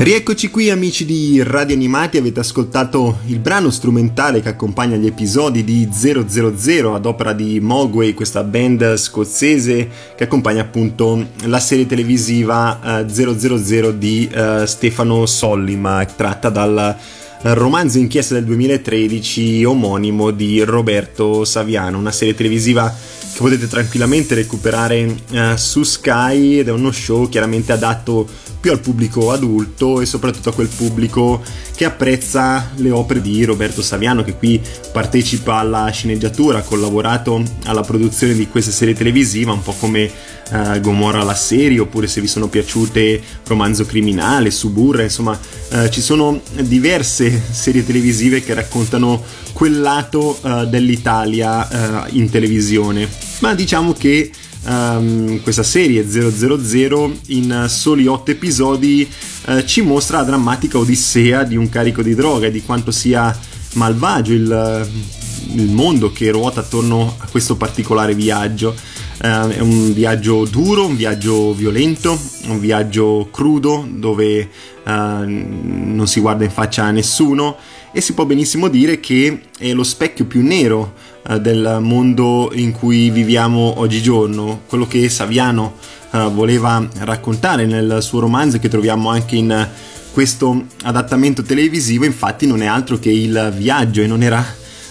Rieccoci 0.00 0.48
qui 0.48 0.70
amici 0.70 1.04
di 1.04 1.42
Radio 1.42 1.74
Animati, 1.74 2.18
avete 2.18 2.38
ascoltato 2.38 3.18
il 3.26 3.40
brano 3.40 3.68
strumentale 3.68 4.40
che 4.40 4.48
accompagna 4.48 4.94
gli 4.94 5.06
episodi 5.06 5.64
di 5.64 5.88
000 5.90 6.94
ad 6.94 7.04
opera 7.04 7.32
di 7.32 7.58
Mogwai, 7.58 8.14
questa 8.14 8.44
band 8.44 8.94
scozzese 8.94 9.88
che 10.14 10.22
accompagna 10.22 10.62
appunto 10.62 11.30
la 11.46 11.58
serie 11.58 11.86
televisiva 11.86 13.02
uh, 13.02 13.08
000 13.58 13.90
di 13.90 14.30
uh, 14.32 14.64
Stefano 14.66 15.26
Sollima, 15.26 16.04
tratta 16.04 16.48
dal 16.48 16.96
romanzo 17.42 17.98
inchiesta 17.98 18.34
del 18.34 18.44
2013 18.44 19.64
omonimo 19.64 20.30
di 20.32 20.62
Roberto 20.62 21.44
Saviano, 21.44 21.98
una 21.98 22.10
serie 22.10 22.34
televisiva 22.34 22.92
che 23.32 23.38
potete 23.38 23.68
tranquillamente 23.68 24.34
recuperare 24.34 25.04
uh, 25.04 25.54
su 25.54 25.84
Sky 25.84 26.58
ed 26.58 26.68
è 26.68 26.72
uno 26.72 26.90
show 26.90 27.28
chiaramente 27.28 27.72
adatto 27.72 28.26
più 28.60 28.72
al 28.72 28.80
pubblico 28.80 29.30
adulto 29.30 30.00
e 30.00 30.06
soprattutto 30.06 30.48
a 30.48 30.52
quel 30.52 30.66
pubblico 30.66 31.40
che 31.76 31.84
apprezza 31.84 32.70
le 32.76 32.90
opere 32.90 33.20
di 33.20 33.44
Roberto 33.44 33.82
Saviano 33.82 34.24
che 34.24 34.34
qui 34.34 34.60
partecipa 34.92 35.58
alla 35.58 35.88
sceneggiatura, 35.90 36.58
ha 36.58 36.62
collaborato 36.62 37.40
alla 37.66 37.82
produzione 37.82 38.34
di 38.34 38.48
questa 38.48 38.72
serie 38.72 38.94
televisiva, 38.94 39.52
un 39.52 39.62
po' 39.62 39.74
come 39.78 40.10
uh, 40.50 40.80
Gomorra 40.80 41.22
la 41.22 41.34
serie 41.34 41.78
oppure 41.80 42.06
se 42.06 42.20
vi 42.20 42.26
sono 42.26 42.48
piaciute 42.48 43.20
Romanzo 43.46 43.84
Criminale, 43.84 44.50
Suburra, 44.50 45.02
insomma 45.02 45.38
uh, 45.70 45.88
ci 45.88 46.00
sono 46.00 46.40
diverse 46.60 47.42
serie 47.50 47.84
televisive 47.84 48.42
che 48.42 48.54
raccontano 48.54 49.22
quel 49.52 49.80
lato 49.80 50.38
uh, 50.40 50.66
dell'Italia 50.66 52.06
in 52.10 52.30
televisione. 52.30 53.08
Ma 53.40 53.54
diciamo 53.54 53.92
che 53.92 54.30
um, 54.64 55.40
questa 55.42 55.62
serie 55.62 56.08
000 56.08 57.12
in 57.26 57.64
soli 57.68 58.06
8 58.06 58.30
episodi 58.30 59.08
ci 59.64 59.80
mostra 59.80 60.18
la 60.18 60.24
drammatica 60.24 60.76
odissea 60.76 61.42
di 61.42 61.56
un 61.56 61.70
carico 61.70 62.02
di 62.02 62.14
droga 62.14 62.48
e 62.48 62.50
di 62.50 62.62
quanto 62.62 62.90
sia 62.90 63.34
malvagio 63.74 64.32
il, 64.32 64.88
il 65.54 65.70
mondo 65.70 66.12
che 66.12 66.30
ruota 66.30 66.60
attorno 66.60 67.14
a 67.18 67.26
questo 67.30 67.56
particolare 67.56 68.14
viaggio. 68.14 68.74
Uh, 69.20 69.48
è 69.48 69.58
un 69.58 69.92
viaggio 69.92 70.44
duro, 70.44 70.86
un 70.86 70.94
viaggio 70.94 71.52
violento, 71.52 72.16
un 72.46 72.60
viaggio 72.60 73.28
crudo 73.32 73.84
dove 73.90 74.48
uh, 74.84 74.90
non 74.90 76.04
si 76.06 76.20
guarda 76.20 76.44
in 76.44 76.50
faccia 76.50 76.84
a 76.84 76.90
nessuno. 76.92 77.56
E 77.90 78.00
si 78.00 78.12
può 78.12 78.24
benissimo 78.26 78.68
dire 78.68 79.00
che 79.00 79.40
è 79.58 79.72
lo 79.72 79.82
specchio 79.82 80.26
più 80.26 80.42
nero 80.42 80.94
uh, 81.28 81.38
del 81.38 81.78
mondo 81.80 82.50
in 82.54 82.70
cui 82.70 83.10
viviamo 83.10 83.80
oggigiorno, 83.80 84.62
quello 84.66 84.86
che 84.86 85.08
Saviano 85.08 85.74
voleva 86.10 86.88
raccontare 87.00 87.66
nel 87.66 87.98
suo 88.00 88.20
romanzo 88.20 88.58
che 88.58 88.70
troviamo 88.70 89.10
anche 89.10 89.36
in 89.36 89.68
questo 90.10 90.64
adattamento 90.84 91.42
televisivo 91.42 92.06
infatti 92.06 92.46
non 92.46 92.62
è 92.62 92.66
altro 92.66 92.98
che 92.98 93.10
il 93.10 93.52
viaggio 93.54 94.00
e 94.00 94.06
non 94.06 94.22
era 94.22 94.42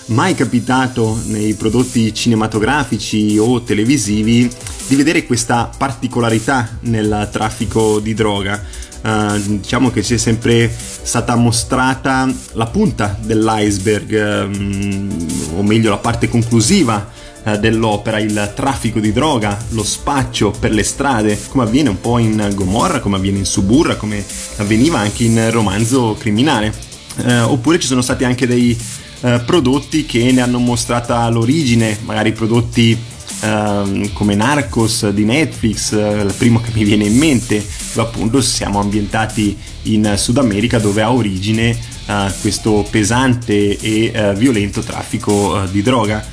mai 0.07 0.35
capitato 0.35 1.19
nei 1.25 1.53
prodotti 1.53 2.13
cinematografici 2.13 3.37
o 3.37 3.63
televisivi 3.63 4.49
di 4.87 4.95
vedere 4.95 5.25
questa 5.25 5.69
particolarità 5.75 6.77
nel 6.81 7.29
traffico 7.31 7.99
di 7.99 8.13
droga. 8.13 8.85
Uh, 8.99 9.39
diciamo 9.59 9.91
che 9.91 10.03
ci 10.03 10.15
è 10.15 10.17
sempre 10.17 10.73
stata 10.73 11.35
mostrata 11.35 12.27
la 12.53 12.65
punta 12.65 13.17
dell'iceberg, 13.21 14.45
um, 14.49 15.27
o 15.55 15.63
meglio 15.63 15.91
la 15.91 15.97
parte 15.97 16.27
conclusiva 16.27 17.09
uh, 17.43 17.57
dell'opera, 17.57 18.19
il 18.19 18.51
traffico 18.55 18.99
di 18.99 19.13
droga, 19.13 19.57
lo 19.69 19.83
spaccio 19.83 20.51
per 20.51 20.71
le 20.71 20.83
strade, 20.83 21.39
come 21.49 21.63
avviene 21.63 21.89
un 21.89 22.01
po' 22.01 22.17
in 22.17 22.51
Gomorra, 22.53 22.99
come 22.99 23.17
avviene 23.17 23.37
in 23.37 23.45
Suburra, 23.45 23.95
come 23.95 24.25
avveniva 24.57 24.99
anche 24.99 25.23
in 25.23 25.51
Romanzo 25.51 26.15
Criminale. 26.17 26.73
Uh, 27.17 27.51
oppure 27.51 27.79
ci 27.79 27.87
sono 27.87 28.01
stati 28.01 28.23
anche 28.25 28.45
dei 28.45 28.77
eh, 29.21 29.41
prodotti 29.45 30.05
che 30.05 30.31
ne 30.31 30.41
hanno 30.41 30.59
mostrata 30.59 31.27
l'origine, 31.29 31.97
magari 32.05 32.31
prodotti 32.31 32.97
eh, 33.41 34.09
come 34.13 34.35
Narcos 34.35 35.09
di 35.09 35.25
Netflix, 35.25 35.93
eh, 35.93 36.21
il 36.21 36.33
primo 36.37 36.61
che 36.61 36.71
mi 36.73 36.83
viene 36.83 37.05
in 37.05 37.17
mente, 37.17 37.65
appunto 37.95 38.41
siamo 38.41 38.79
ambientati 38.79 39.57
in 39.83 40.13
Sud 40.17 40.37
America 40.37 40.79
dove 40.79 41.01
ha 41.01 41.11
origine 41.11 41.69
eh, 42.05 42.31
questo 42.41 42.85
pesante 42.89 43.77
e 43.77 44.11
eh, 44.13 44.33
violento 44.35 44.81
traffico 44.81 45.63
di 45.71 45.81
droga. 45.81 46.25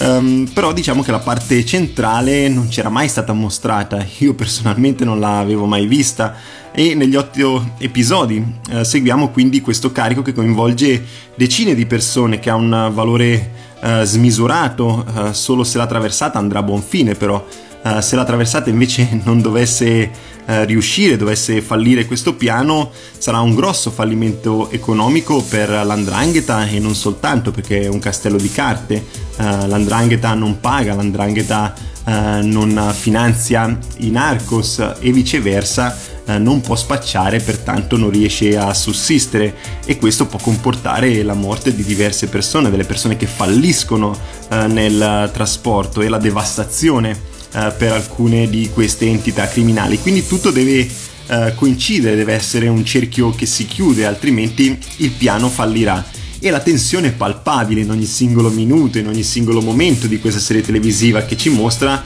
Um, 0.00 0.48
però 0.52 0.72
diciamo 0.72 1.02
che 1.02 1.10
la 1.10 1.18
parte 1.18 1.64
centrale 1.64 2.48
non 2.48 2.68
c'era 2.68 2.88
mai 2.88 3.08
stata 3.08 3.32
mostrata, 3.32 4.06
io 4.18 4.32
personalmente 4.34 5.04
non 5.04 5.18
l'avevo 5.18 5.66
mai 5.66 5.88
vista 5.88 6.36
e 6.78 6.94
negli 6.94 7.16
otto 7.16 7.72
episodi 7.78 8.40
uh, 8.70 8.84
seguiamo 8.84 9.30
quindi 9.30 9.60
questo 9.60 9.90
carico 9.90 10.22
che 10.22 10.32
coinvolge 10.32 11.04
decine 11.34 11.74
di 11.74 11.86
persone 11.86 12.38
che 12.38 12.50
ha 12.50 12.54
un 12.54 12.90
valore 12.94 13.50
uh, 13.82 14.04
smisurato, 14.04 15.04
uh, 15.12 15.32
solo 15.32 15.64
se 15.64 15.76
la 15.76 15.88
traversata 15.88 16.38
andrà 16.38 16.60
a 16.60 16.62
buon 16.62 16.80
fine 16.80 17.16
però. 17.16 17.44
Uh, 17.82 18.00
se 18.00 18.14
la 18.14 18.24
traversata 18.24 18.70
invece 18.70 19.08
non 19.24 19.40
dovesse 19.40 20.08
uh, 20.46 20.52
riuscire, 20.66 21.16
dovesse 21.16 21.60
fallire 21.62 22.06
questo 22.06 22.34
piano, 22.34 22.92
sarà 23.18 23.40
un 23.40 23.56
grosso 23.56 23.90
fallimento 23.90 24.70
economico 24.70 25.42
per 25.42 25.70
l'andrangheta 25.70 26.64
e 26.68 26.78
non 26.78 26.94
soltanto 26.94 27.50
perché 27.50 27.82
è 27.82 27.88
un 27.88 27.98
castello 27.98 28.36
di 28.36 28.52
carte. 28.52 29.04
Uh, 29.36 29.66
l'andrangheta 29.66 30.32
non 30.34 30.60
paga, 30.60 30.94
l'andrangheta 30.94 31.74
non 32.08 32.90
finanzia 32.96 33.78
i 33.98 34.08
narcos 34.08 34.78
e 34.98 35.12
viceversa 35.12 35.94
non 36.36 36.60
può 36.60 36.76
spacciare, 36.76 37.40
pertanto 37.40 37.96
non 37.96 38.10
riesce 38.10 38.58
a 38.58 38.74
sussistere 38.74 39.54
e 39.86 39.96
questo 39.96 40.26
può 40.26 40.38
comportare 40.38 41.22
la 41.22 41.34
morte 41.34 41.74
di 41.74 41.82
diverse 41.82 42.26
persone, 42.26 42.70
delle 42.70 42.84
persone 42.84 43.16
che 43.16 43.26
falliscono 43.26 44.16
nel 44.50 45.30
trasporto 45.32 46.02
e 46.02 46.08
la 46.08 46.18
devastazione 46.18 47.36
eh, 47.52 47.72
per 47.78 47.92
alcune 47.92 48.48
di 48.50 48.68
queste 48.72 49.06
entità 49.06 49.48
criminali. 49.48 49.98
Quindi 49.98 50.26
tutto 50.26 50.50
deve 50.50 50.86
eh, 51.28 51.52
coincidere, 51.54 52.14
deve 52.14 52.34
essere 52.34 52.68
un 52.68 52.84
cerchio 52.84 53.30
che 53.30 53.46
si 53.46 53.66
chiude, 53.66 54.04
altrimenti 54.04 54.78
il 54.96 55.10
piano 55.12 55.48
fallirà. 55.48 56.04
E 56.40 56.50
la 56.50 56.60
tensione 56.60 57.08
è 57.08 57.12
palpabile 57.12 57.80
in 57.80 57.90
ogni 57.90 58.04
singolo 58.04 58.50
minuto, 58.50 58.98
in 58.98 59.08
ogni 59.08 59.22
singolo 59.22 59.60
momento 59.60 60.06
di 60.06 60.20
questa 60.20 60.40
serie 60.40 60.62
televisiva 60.62 61.22
che 61.22 61.36
ci 61.36 61.48
mostra 61.48 62.04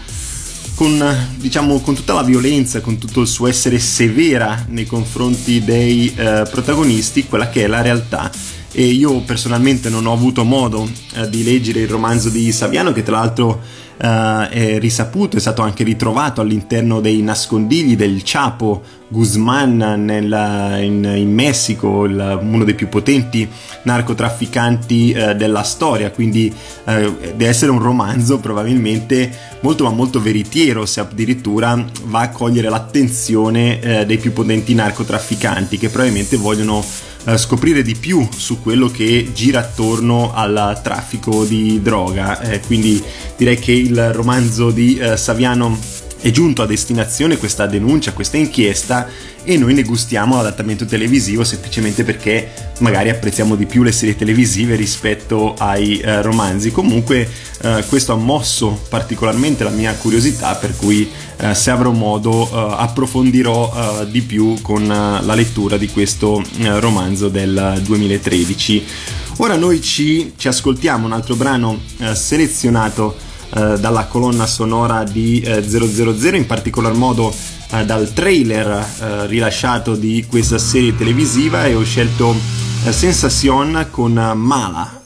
con, 0.83 1.17
diciamo, 1.37 1.79
con 1.81 1.95
tutta 1.95 2.13
la 2.13 2.25
violenza, 2.25 2.81
con 2.81 2.99
tutto 2.99 3.21
il 3.21 3.29
suo 3.29 3.47
essere 3.47 3.79
severa 3.79 4.67
nei 4.69 4.85
confronti 4.85 5.63
dei 5.63 6.13
eh, 6.13 6.45
protagonisti, 6.51 7.27
quella 7.27 7.49
che 7.51 7.63
è 7.63 7.67
la 7.69 7.83
realtà. 7.83 8.29
E 8.73 8.87
io 8.87 9.21
personalmente 9.21 9.89
non 9.89 10.07
ho 10.07 10.13
avuto 10.13 10.43
modo 10.43 10.91
eh, 11.15 11.29
di 11.29 11.45
leggere 11.45 11.83
il 11.83 11.89
romanzo 11.89 12.31
di 12.31 12.51
Saviano, 12.51 12.93
che 12.93 13.05
tra 13.05 13.19
l'altro 13.19 13.61
uh, 13.99 14.49
è 14.49 14.79
risaputo, 14.79 15.37
è 15.37 15.41
stato 15.41 15.63
anche 15.63 15.85
ritrovato 15.85 16.41
all'interno 16.41 17.01
dei 17.01 17.23
nascondigli 17.23 17.97
del 17.97 18.21
Chapo 18.25 18.83
Guzman 19.09 20.05
nel, 20.05 20.79
in, 20.83 21.13
in, 21.17 21.33
Messico, 21.33 22.05
il, 22.05 22.41
uno 22.43 22.65
dei 22.65 22.75
più 22.75 22.89
potenti 22.89 23.49
narcotrafficanti 23.83 25.15
uh, 25.17 25.35
della 25.35 25.63
storia, 25.63 26.11
quindi 26.11 26.53
uh, 26.85 26.91
deve 26.91 27.49
essere 27.49 27.71
un 27.71 27.81
romanzo 27.81 28.39
probabilmente 28.39 29.51
molto 29.61 29.85
ma 29.85 29.91
molto 29.91 30.21
veritiero 30.21 30.87
se 30.87 31.01
addirittura 31.01 31.85
va 32.05 32.21
a 32.21 32.31
cogliere 32.31 32.69
l'attenzione 32.69 34.05
dei 34.07 34.19
più 34.19 34.33
potenti 34.33 34.75
narcotrafficanti 34.75 35.79
che 35.79 35.89
probabilmente 35.89 36.37
vogliono 36.37 36.83
eh, 37.25 37.39
scoprire 37.39 37.83
di 37.83 37.95
più 37.95 38.27
su 38.35 38.61
quello 38.61 38.89
che 38.89 39.31
gira 39.33 39.61
attorno 39.61 40.33
al 40.35 40.81
traffico 40.83 41.45
di 41.45 41.81
droga. 41.83 42.41
Eh, 42.41 42.61
quindi 42.61 43.03
direi 43.37 43.59
che 43.59 43.73
il 43.73 44.13
romanzo 44.13 44.71
di 44.71 44.97
eh, 44.97 45.17
Saviano 45.17 45.79
è 46.23 46.31
giunto 46.31 46.63
a 46.63 46.67
destinazione 46.67 47.37
questa 47.37 47.67
denuncia, 47.67 48.13
questa 48.13 48.37
inchiesta 48.37 49.09
e 49.43 49.59
noi 49.59 49.75
ne 49.75 49.83
gustiamo 49.83 50.37
l'adattamento 50.37 50.87
televisivo 50.87 51.43
semplicemente 51.43 52.05
perché 52.05 52.49
magari 52.79 53.11
apprezziamo 53.11 53.57
di 53.57 53.67
più 53.67 53.83
le 53.83 53.91
serie 53.91 54.15
televisive 54.15 54.77
rispetto 54.77 55.55
ai 55.59 55.99
eh, 55.99 56.23
romanzi. 56.23 56.71
Comunque 56.71 57.29
eh, 57.61 57.85
questo 57.89 58.13
ha 58.13 58.17
mosso 58.17 58.81
particolarmente 58.89 59.65
la 59.65 59.71
mia 59.71 59.93
curiosità 59.95 60.55
per 60.55 60.77
cui 60.77 61.11
eh, 61.39 61.57
se 61.57 61.73
avrò 61.73 61.91
modo 61.91 62.49
eh, 62.49 62.75
approfondirò 62.79 64.03
eh, 64.03 64.11
di 64.11 64.23
più 64.23 64.63
con 64.63 64.85
eh, 64.85 65.25
la 65.25 65.35
lettura 65.35 65.77
di 65.77 65.89
questo 65.89 66.41
romanzo 66.79 67.29
del 67.29 67.81
2013. 67.83 68.85
Ora 69.39 69.57
noi 69.57 69.83
ci, 69.83 70.35
ci 70.37 70.47
ascoltiamo 70.47 71.05
un 71.05 71.13
altro 71.13 71.35
brano 71.35 71.81
selezionato 72.13 73.31
eh, 73.55 73.79
dalla 73.79 74.07
colonna 74.07 74.47
sonora 74.47 75.05
di 75.05 75.41
eh, 75.41 75.63
000, 75.63 76.37
in 76.37 76.47
particolar 76.47 76.95
modo 76.95 77.35
eh, 77.71 77.85
dal 77.85 78.13
trailer 78.13 78.69
eh, 78.69 79.27
rilasciato 79.27 79.95
di 79.95 80.25
questa 80.29 80.59
serie 80.59 80.97
televisiva 80.97 81.67
e 81.67 81.75
ho 81.75 81.83
scelto 81.83 82.35
eh, 82.85 82.93
Sensation 82.93 83.89
con 83.91 84.13
Mala. 84.13 85.02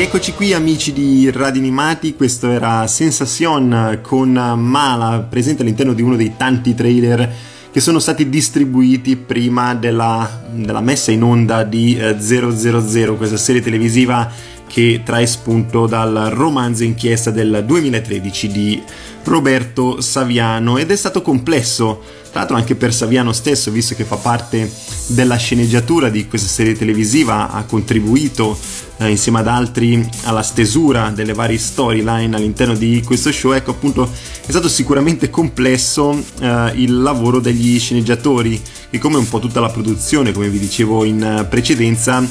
Rieccoci 0.00 0.32
qui 0.32 0.54
amici 0.54 0.94
di 0.94 1.30
Radio 1.30 1.60
Animati, 1.60 2.14
questo 2.14 2.50
era 2.50 2.86
Sensation 2.86 3.98
con 4.00 4.30
Mala 4.30 5.26
presente 5.28 5.60
all'interno 5.60 5.92
di 5.92 6.00
uno 6.00 6.16
dei 6.16 6.38
tanti 6.38 6.74
trailer 6.74 7.30
che 7.70 7.80
sono 7.80 7.98
stati 7.98 8.30
distribuiti 8.30 9.16
prima 9.16 9.74
della, 9.74 10.42
della 10.52 10.80
messa 10.80 11.10
in 11.10 11.22
onda 11.22 11.64
di 11.64 11.98
eh, 11.98 12.18
000, 12.18 13.14
questa 13.16 13.36
serie 13.36 13.60
televisiva 13.60 14.32
che 14.66 15.02
trae 15.04 15.26
spunto 15.26 15.86
dal 15.86 16.30
romanzo 16.30 16.82
inchiesta 16.82 17.30
del 17.30 17.62
2013 17.66 18.48
di 18.48 18.82
Roberto 19.24 20.00
Saviano. 20.00 20.78
Ed 20.78 20.90
è 20.90 20.96
stato 20.96 21.20
complesso, 21.20 22.02
tra 22.30 22.38
l'altro 22.40 22.56
anche 22.56 22.74
per 22.74 22.94
Saviano 22.94 23.32
stesso, 23.32 23.70
visto 23.70 23.94
che 23.94 24.04
fa 24.04 24.16
parte 24.16 24.72
della 25.08 25.36
sceneggiatura 25.36 26.08
di 26.08 26.26
questa 26.26 26.48
serie 26.48 26.74
televisiva, 26.74 27.50
ha 27.50 27.64
contribuito 27.64 28.56
eh, 29.00 29.08
insieme 29.08 29.38
ad 29.38 29.48
altri 29.48 30.06
alla 30.24 30.42
stesura 30.42 31.10
delle 31.10 31.32
varie 31.32 31.58
storyline 31.58 32.36
all'interno 32.36 32.74
di 32.74 33.02
questo 33.04 33.32
show, 33.32 33.52
ecco 33.52 33.70
appunto 33.70 34.08
è 34.46 34.50
stato 34.50 34.68
sicuramente 34.68 35.30
complesso 35.30 36.22
eh, 36.40 36.72
il 36.74 37.00
lavoro 37.00 37.40
degli 37.40 37.78
sceneggiatori 37.78 38.60
che 38.90 38.98
come 38.98 39.16
un 39.16 39.28
po' 39.28 39.38
tutta 39.38 39.60
la 39.60 39.70
produzione, 39.70 40.32
come 40.32 40.48
vi 40.48 40.58
dicevo 40.58 41.04
in 41.04 41.22
eh, 41.22 41.44
precedenza, 41.44 42.22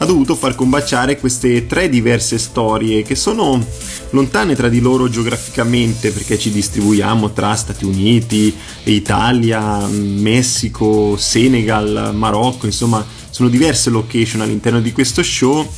ha 0.00 0.04
dovuto 0.04 0.34
far 0.34 0.54
combaciare 0.54 1.18
queste 1.18 1.66
tre 1.66 1.88
diverse 1.88 2.38
storie 2.38 3.02
che 3.02 3.14
sono 3.14 3.64
lontane 4.10 4.54
tra 4.54 4.68
di 4.68 4.80
loro 4.80 5.08
geograficamente 5.08 6.12
perché 6.12 6.38
ci 6.38 6.50
distribuiamo 6.50 7.32
tra 7.32 7.54
Stati 7.54 7.84
Uniti, 7.84 8.54
Italia, 8.84 9.86
Messico, 9.86 11.16
Senegal, 11.16 12.12
Marocco, 12.14 12.66
insomma 12.66 13.04
sono 13.30 13.48
diverse 13.48 13.90
location 13.90 14.40
all'interno 14.40 14.80
di 14.80 14.92
questo 14.92 15.22
show 15.22 15.68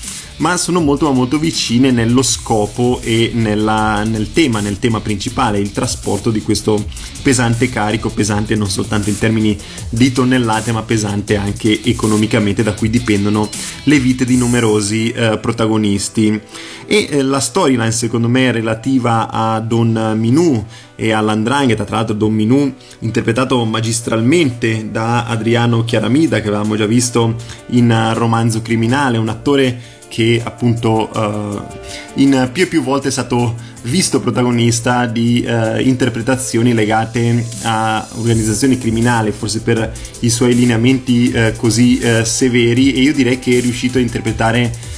ma 0.41 0.57
sono 0.57 0.81
molto 0.81 1.07
ma 1.07 1.13
molto 1.13 1.39
vicine 1.39 1.91
nello 1.91 2.23
scopo 2.23 3.01
e 3.03 3.31
nella, 3.35 4.05
nel 4.05 4.33
tema, 4.33 4.61
nel 4.61 4.79
tema 4.79 5.01
principale, 5.01 5.59
il 5.59 5.73
trasporto 5.73 6.31
di 6.31 6.41
questo 6.41 6.83
pesante 7.23 7.69
carico, 7.69 8.09
pesante 8.09 8.55
non 8.55 8.69
soltanto 8.69 9.11
in 9.11 9.19
termini 9.19 9.57
di 9.91 10.13
tonnellate, 10.13 10.73
ma 10.73 10.83
pesante 10.83 11.37
anche 11.37 11.83
economicamente, 11.85 12.63
da 12.63 12.73
cui 12.73 12.89
dipendono 12.89 13.49
le 13.85 13.99
vite 14.01 14.25
di 14.25 14.37
numerosi 14.37 15.11
eh, 15.11 15.39
protagonisti. 15.39 16.41
E 16.87 17.09
eh, 17.11 17.23
la 17.23 17.41
storyline, 17.41 17.93
secondo 17.93 18.29
me, 18.29 18.51
relativa 18.51 19.31
a 19.31 19.61
Don 19.61 20.15
Minù 20.17 20.65
e 20.97 21.13
all'Andrangheta, 21.13 21.85
tra 21.85 21.97
l'altro 21.97 22.15
Don 22.15 22.33
Minù 22.33 22.75
interpretato 23.01 23.63
magistralmente 23.67 24.89
da 24.91 25.27
Adriano 25.27 25.85
Chiaramida 25.85 26.41
che 26.41 26.49
avevamo 26.49 26.77
già 26.77 26.87
visto 26.87 27.37
in 27.69 28.13
Romanzo 28.15 28.61
Criminale, 28.63 29.19
un 29.19 29.29
attore 29.29 29.99
che 30.11 30.41
appunto 30.45 31.09
uh, 31.15 32.21
in 32.21 32.51
più 32.53 32.65
e 32.65 32.67
più 32.67 32.83
volte 32.83 33.09
è 33.09 33.11
stato 33.13 33.55
visto 33.83 34.21
protagonista 34.21 35.07
di 35.07 35.47
uh, 35.47 35.79
interpretazioni 35.79 36.75
legate 36.75 37.47
a 37.63 38.07
organizzazioni 38.17 38.77
criminali, 38.77 39.31
forse 39.31 39.61
per 39.61 39.91
i 40.19 40.29
suoi 40.29 40.55
lineamenti 40.55 41.33
uh, 41.33 41.57
così 41.57 42.01
severi 42.25 42.93
e 42.93 43.01
io 43.03 43.15
direi 43.15 43.39
che 43.39 43.57
è 43.57 43.61
riuscito 43.61 43.99
a 43.99 44.01
interpretare 44.01 44.89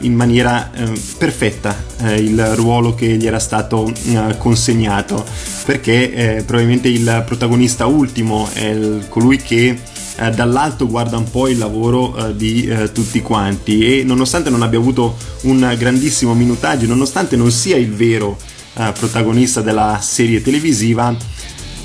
in 0.00 0.14
maniera 0.14 0.68
perfetta 1.16 1.76
il 2.16 2.44
ruolo 2.56 2.96
che 2.96 3.06
gli 3.06 3.24
era 3.24 3.38
stato 3.38 3.92
consegnato. 4.36 5.24
Perché 5.64 6.42
probabilmente 6.44 6.88
il 6.88 7.22
protagonista 7.24 7.86
ultimo 7.86 8.48
è 8.52 8.64
il, 8.64 9.06
colui 9.08 9.36
che 9.36 9.78
eh, 10.16 10.30
dall'alto 10.30 10.86
guarda 10.86 11.16
un 11.16 11.28
po' 11.30 11.48
il 11.48 11.58
lavoro 11.58 12.16
eh, 12.16 12.36
di 12.36 12.66
eh, 12.66 12.92
tutti 12.92 13.20
quanti 13.20 13.98
e 13.98 14.04
nonostante 14.04 14.50
non 14.50 14.62
abbia 14.62 14.78
avuto 14.78 15.16
un 15.42 15.74
grandissimo 15.78 16.34
minutaggio, 16.34 16.86
nonostante 16.86 17.36
non 17.36 17.50
sia 17.50 17.76
il 17.76 17.92
vero 17.92 18.36
eh, 18.74 18.92
protagonista 18.98 19.60
della 19.60 19.98
serie 20.00 20.40
televisiva, 20.40 21.16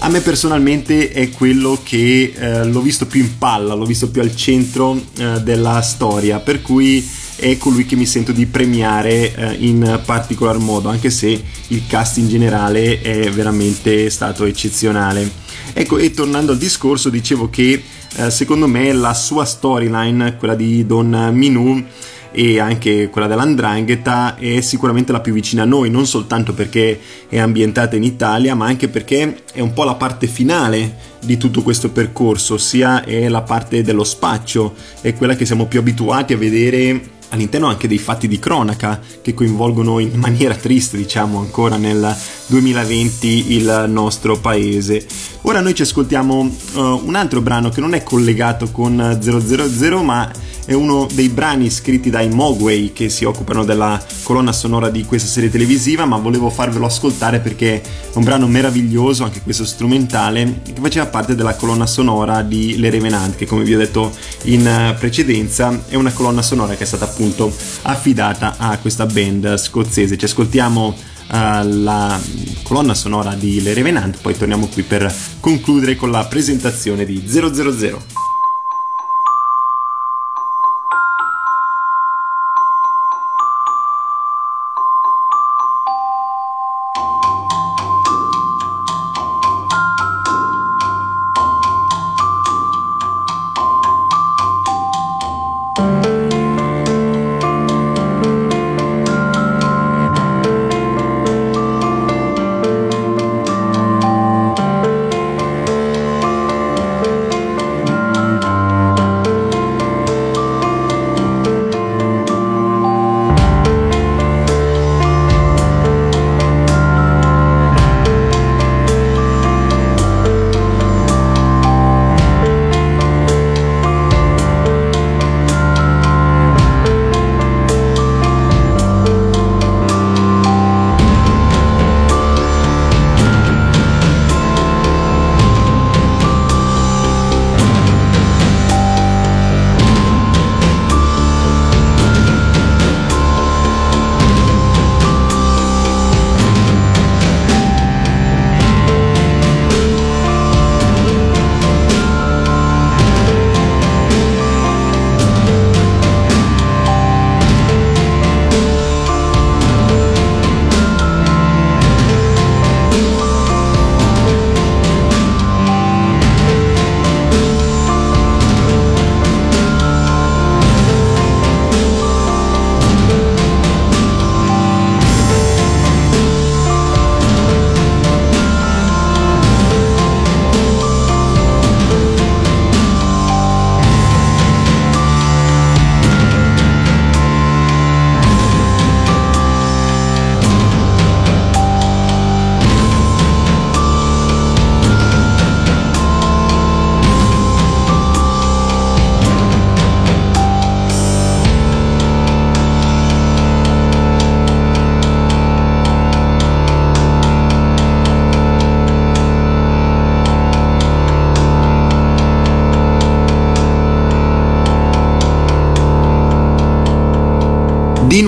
a 0.02 0.10
me 0.10 0.22
personalmente 0.22 1.12
è 1.12 1.30
quello 1.30 1.80
che 1.84 2.34
eh, 2.34 2.66
l'ho 2.66 2.82
visto 2.82 3.06
più 3.06 3.22
in 3.22 3.38
palla, 3.38 3.74
l'ho 3.74 3.86
visto 3.86 4.10
più 4.10 4.22
al 4.22 4.36
centro 4.36 5.00
eh, 5.18 5.42
della 5.42 5.82
storia, 5.82 6.40
per 6.40 6.62
cui 6.62 7.06
è 7.36 7.58
colui 7.58 7.86
che 7.86 7.96
mi 7.96 8.06
sento 8.06 8.34
di 8.34 8.46
premiare 8.46 9.56
in 9.60 10.02
particolar 10.04 10.58
modo, 10.58 10.90
anche 10.90 11.10
se 11.10 11.42
il 11.68 11.84
cast 11.88 12.18
in 12.18 12.28
generale 12.28 13.00
è 13.02 13.30
veramente 13.30 14.10
stato 14.10 14.44
eccezionale. 14.44 15.32
Ecco, 15.72 15.98
e 15.98 16.12
tornando 16.12 16.52
al 16.52 16.58
discorso, 16.58 17.10
dicevo 17.10 17.50
che 17.50 17.82
eh, 18.18 18.32
secondo 18.32 18.68
me 18.68 18.92
la 18.94 19.14
sua 19.14 19.46
storyline, 19.46 20.38
quella 20.38 20.56
di 20.56 20.86
Don 20.86 21.30
Minù, 21.34 21.84
e 22.32 22.60
anche 22.60 23.10
quella 23.10 23.28
dell'Andrangheta 23.28 24.36
è 24.36 24.62
sicuramente 24.62 25.12
la 25.12 25.20
più 25.20 25.34
vicina 25.34 25.64
a 25.64 25.66
noi, 25.66 25.90
non 25.90 26.06
soltanto 26.06 26.54
perché 26.54 27.00
è 27.28 27.40
ambientata 27.40 27.96
in 27.96 28.04
Italia, 28.04 28.56
ma 28.56 28.66
anche 28.66 28.88
perché 28.88 29.44
è 29.52 29.62
un 29.62 29.74
po' 29.74 29.84
la 29.84 29.96
parte 29.96 30.28
finale 30.28 30.96
di 31.24 31.38
tutto 31.38 31.64
questo 31.64 31.90
percorso, 31.90 32.56
ossia 32.56 33.04
è 33.04 33.28
la 33.28 33.42
parte 33.42 33.82
dello 33.82 34.04
spaccio, 34.04 34.74
è 35.02 35.14
quella 35.14 35.36
che 35.36 35.46
siamo 35.46 35.66
più 35.66 35.80
abituati 35.80 36.34
a 36.34 36.38
vedere 36.38 37.18
all'interno 37.30 37.68
anche 37.68 37.88
dei 37.88 37.98
fatti 37.98 38.28
di 38.28 38.40
cronaca 38.40 39.00
che 39.22 39.34
coinvolgono 39.34 40.00
in 40.00 40.20
maniera 40.20 40.56
triste, 40.56 40.98
diciamo, 40.98 41.40
ancora 41.40 41.78
nel 41.78 42.16
2020 42.48 43.54
il 43.54 43.86
nostro 43.88 44.38
paese. 44.38 45.06
Ora 45.44 45.62
noi 45.62 45.74
ci 45.74 45.84
ascoltiamo 45.84 46.40
uh, 46.40 46.80
un 47.06 47.16
altro 47.16 47.42
brano 47.42 47.70
che 47.70 47.82
non 47.82 47.94
è 47.94 48.04
collegato 48.04 48.72
con 48.72 49.18
000, 49.20 50.04
ma 50.04 50.30
è 50.70 50.74
uno 50.74 51.08
dei 51.12 51.30
brani 51.30 51.68
scritti 51.72 52.12
dai 52.12 52.30
Mogwai 52.30 52.92
che 52.94 53.10
si 53.10 53.26
occupano 53.26 53.66
della 53.66 54.00
colonna 54.22 54.52
sonora 54.52 54.92
di 54.92 55.04
questa 55.04 55.28
serie 55.28 55.50
televisiva, 55.50 56.06
ma 56.06 56.18
volevo 56.18 56.52
farvelo 56.52 56.86
ascoltare 56.86 57.40
perché 57.40 57.82
è 57.82 57.84
un 58.14 58.24
brano 58.24 58.46
meraviglioso, 58.46 59.24
anche 59.24 59.42
questo 59.42 59.66
strumentale, 59.66 60.62
che 60.64 60.80
faceva 60.80 61.08
parte 61.08 61.34
della 61.34 61.56
colonna 61.56 61.88
sonora 61.88 62.44
di 62.44 62.78
Le 62.78 62.92
Revenant, 62.92 63.36
che 63.36 63.48
come 63.48 63.64
vi 63.64 63.74
ho 63.74 63.80
detto 63.80 64.12
in 64.44 64.96
precedenza 65.00 65.86
è 65.88 65.96
una 65.96 66.12
colonna 66.14 66.44
sonora 66.44 66.76
che 66.76 66.84
è 66.84 66.86
stata 66.86 67.06
appunto 67.06 67.52
affidata 67.82 68.54
a 68.60 68.78
questa 68.78 69.08
band 69.08 69.56
scozzese. 69.56 70.20
Ci 70.20 70.26
ascoltiamo 70.26 70.86
uh, 70.86 71.34
la 71.64 72.22
colonna 72.62 72.94
sonora 72.94 73.34
di 73.34 73.60
Le 73.64 73.74
Revenant, 73.74 74.20
poi 74.22 74.38
torniamo 74.38 74.68
qui 74.68 74.84
per 74.84 75.12
concludere 75.40 75.96
con 75.96 76.12
la 76.12 76.26
presentazione 76.26 77.06
di 77.06 77.24
000. 77.26 78.29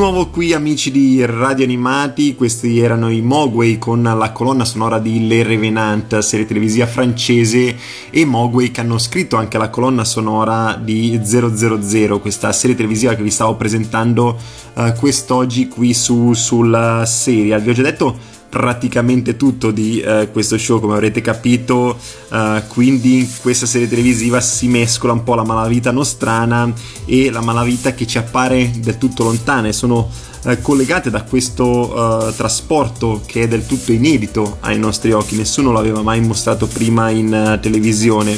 Nuovo 0.01 0.29
qui 0.29 0.51
amici 0.51 0.89
di 0.89 1.23
Radio 1.23 1.63
Animati, 1.63 2.33
questi 2.33 2.79
erano 2.79 3.11
i 3.11 3.21
Mogwai 3.21 3.77
con 3.77 4.01
la 4.01 4.31
colonna 4.31 4.65
sonora 4.65 4.97
di 4.97 5.27
Le 5.27 5.43
Revenant, 5.43 6.17
serie 6.17 6.47
televisiva 6.47 6.87
francese 6.87 7.77
e 8.09 8.25
Mogwai 8.25 8.71
che 8.71 8.81
hanno 8.81 8.97
scritto 8.97 9.35
anche 9.35 9.59
la 9.59 9.69
colonna 9.69 10.03
sonora 10.03 10.73
di 10.73 11.19
000, 11.23 12.19
questa 12.19 12.51
serie 12.51 12.75
televisiva 12.75 13.13
che 13.13 13.21
vi 13.21 13.29
stavo 13.29 13.55
presentando 13.55 14.39
uh, 14.73 14.91
quest'oggi 14.93 15.67
qui 15.67 15.93
su, 15.93 16.33
sul 16.33 17.03
serial. 17.05 17.61
Vi 17.61 17.69
ho 17.69 17.73
già 17.73 17.83
detto 17.83 18.17
praticamente 18.51 19.37
tutto 19.37 19.71
di 19.71 20.03
uh, 20.05 20.29
questo 20.29 20.57
show 20.57 20.81
come 20.81 20.93
avrete 20.93 21.21
capito. 21.21 21.97
Uh, 22.29 22.61
quindi 22.67 23.19
in 23.19 23.27
questa 23.41 23.65
serie 23.65 23.87
televisiva 23.87 24.41
si 24.41 24.67
mescola 24.67 25.13
un 25.13 25.23
po' 25.23 25.35
la 25.35 25.45
malavita 25.45 25.91
nostrana 25.91 26.71
e 27.05 27.31
la 27.31 27.39
malavita 27.39 27.93
che 27.93 28.05
ci 28.05 28.17
appare 28.17 28.69
del 28.77 28.97
tutto 28.97 29.23
lontana 29.23 29.69
e 29.69 29.73
sono 29.73 30.09
uh, 30.43 30.61
collegate 30.61 31.09
da 31.09 31.23
questo 31.23 32.33
trasporto 32.35 33.21
che 33.25 33.43
è 33.43 33.47
del 33.47 33.65
tutto 33.65 33.93
inedito 33.93 34.57
ai 34.59 34.77
nostri 34.77 35.13
occhi. 35.13 35.37
Nessuno 35.37 35.71
l'aveva 35.71 36.01
mai 36.01 36.19
mostrato 36.19 36.67
prima 36.67 37.09
in 37.09 37.57
televisione 37.61 38.37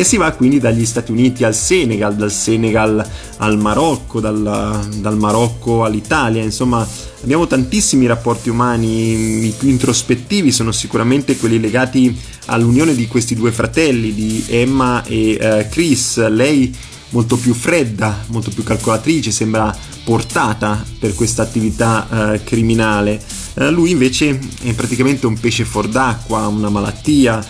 e 0.00 0.04
si 0.04 0.16
va 0.16 0.30
quindi 0.32 0.58
dagli 0.58 0.86
Stati 0.86 1.10
Uniti 1.10 1.44
al 1.44 1.54
Senegal, 1.54 2.14
dal 2.14 2.32
Senegal 2.32 3.06
al 3.36 3.58
Marocco, 3.58 4.18
dal, 4.18 4.88
dal 4.96 5.18
Marocco 5.18 5.84
all'Italia, 5.84 6.42
insomma 6.42 6.88
abbiamo 7.22 7.46
tantissimi 7.46 8.06
rapporti 8.06 8.48
umani, 8.48 9.44
i 9.44 9.54
più 9.58 9.68
introspettivi 9.68 10.52
sono 10.52 10.72
sicuramente 10.72 11.36
quelli 11.36 11.60
legati 11.60 12.18
all'unione 12.46 12.94
di 12.94 13.06
questi 13.08 13.34
due 13.34 13.52
fratelli, 13.52 14.14
di 14.14 14.42
Emma 14.48 15.04
e 15.04 15.36
uh, 15.38 15.68
Chris, 15.68 16.26
lei 16.28 16.74
molto 17.10 17.36
più 17.36 17.52
fredda, 17.52 18.24
molto 18.28 18.50
più 18.50 18.62
calcolatrice, 18.62 19.30
sembra 19.30 19.76
portata 20.02 20.82
per 20.98 21.14
questa 21.14 21.42
attività 21.42 22.06
uh, 22.08 22.40
criminale. 22.42 23.22
Uh, 23.52 23.64
lui 23.64 23.90
invece 23.90 24.38
è 24.62 24.72
praticamente 24.72 25.26
un 25.26 25.38
pesce 25.38 25.66
fuor 25.66 25.88
d'acqua, 25.88 26.46
una 26.46 26.70
malattia, 26.70 27.46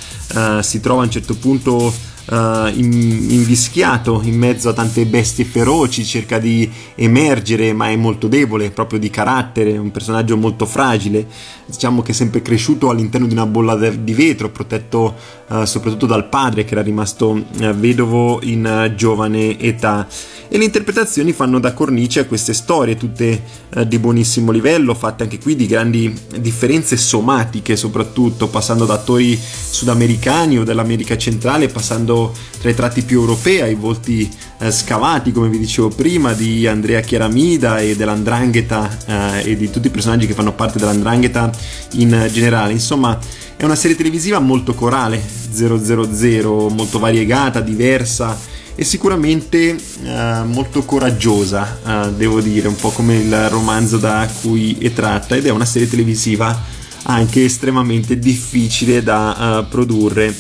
si 0.61 0.79
trova 0.79 1.03
a 1.03 1.05
un 1.07 1.11
certo 1.11 1.35
punto 1.35 1.93
uh, 2.31 2.69
invischiato 2.75 4.21
in 4.25 4.37
mezzo 4.37 4.69
a 4.69 4.73
tante 4.73 5.05
bestie 5.07 5.45
feroci, 5.45 6.05
cerca 6.05 6.39
di 6.39 6.71
emergere 6.95 7.73
ma 7.73 7.89
è 7.89 7.97
molto 7.97 8.29
debole 8.29 8.71
proprio 8.71 8.99
di 8.99 9.11
carattere, 9.11 9.77
un 9.77 9.91
personaggio 9.91 10.37
molto 10.37 10.67
fragile, 10.67 11.27
diciamo 11.67 12.03
che 12.03 12.13
è 12.13 12.15
sempre 12.15 12.43
cresciuto 12.43 12.91
all'interno 12.91 13.27
di 13.27 13.33
una 13.33 13.47
bolla 13.47 13.77
di 13.77 14.15
vetro, 14.15 14.51
protetto 14.51 15.15
uh, 15.49 15.65
soprattutto 15.65 16.07
dal 16.07 16.29
padre 16.29 16.65
che 16.65 16.73
era 16.73 16.83
rimasto 16.83 17.31
uh, 17.31 17.45
vedovo 17.75 18.41
in 18.43 18.93
giovane 18.97 19.59
età. 19.59 20.07
E 20.53 20.59
le 20.59 20.65
interpretazioni 20.65 21.33
fanno 21.33 21.61
da 21.61 21.73
cornice 21.73 22.21
a 22.21 22.25
queste 22.25 22.55
storie 22.55 22.97
tutte 22.97 23.41
di 23.87 24.01
buonissimo 24.01 24.51
livello, 24.51 24.95
fatte 24.95 25.23
anche 25.23 25.39
qui 25.39 25.55
di 25.55 25.67
grandi 25.67 26.13
differenze 26.41 26.97
somatiche 26.97 27.77
soprattutto, 27.77 28.49
passando 28.49 28.85
da 28.85 28.95
attori 28.95 29.39
sudamericani 29.41 30.59
o 30.59 30.65
dell'America 30.65 31.17
centrale, 31.17 31.69
passando 31.69 32.20
tra 32.61 32.71
i 32.71 32.75
tratti 32.75 33.03
più 33.03 33.21
europei 33.21 33.61
ai 33.61 33.75
volti 33.75 34.29
eh, 34.59 34.71
scavati, 34.71 35.33
come 35.33 35.49
vi 35.49 35.59
dicevo 35.59 35.89
prima, 35.89 36.33
di 36.33 36.67
Andrea 36.67 37.01
Chiaramida 37.01 37.79
e 37.79 37.97
dell'Andrangheta 37.97 38.99
eh, 39.07 39.51
e 39.51 39.57
di 39.57 39.71
tutti 39.71 39.87
i 39.87 39.91
personaggi 39.91 40.27
che 40.27 40.35
fanno 40.35 40.53
parte 40.53 40.79
dell'Andrangheta 40.79 41.51
in 41.93 42.29
generale. 42.33 42.73
Insomma, 42.73 43.19
è 43.57 43.65
una 43.65 43.77
serie 43.77 43.97
televisiva 43.97 44.39
molto 44.39 44.75
corale, 44.75 45.23
000, 45.53 46.69
molto 46.69 46.99
variegata, 46.99 47.61
diversa 47.61 48.39
e 48.75 48.85
sicuramente 48.85 49.77
eh, 50.05 50.43
molto 50.45 50.83
coraggiosa, 50.85 51.79
eh, 52.07 52.13
devo 52.13 52.41
dire, 52.41 52.69
un 52.69 52.77
po' 52.77 52.91
come 52.91 53.17
il 53.17 53.49
romanzo 53.49 53.99
da 53.99 54.29
cui 54.41 54.77
è 54.81 54.93
tratta 54.93 55.37
ed 55.37 55.47
è 55.47 55.51
una 55.51 55.67
serie 55.67 55.89
televisiva 55.89 56.79
anche 57.05 57.45
estremamente 57.45 58.19
difficile 58.19 59.03
da 59.03 59.59
uh, 59.61 59.69
produrre. 59.69 60.35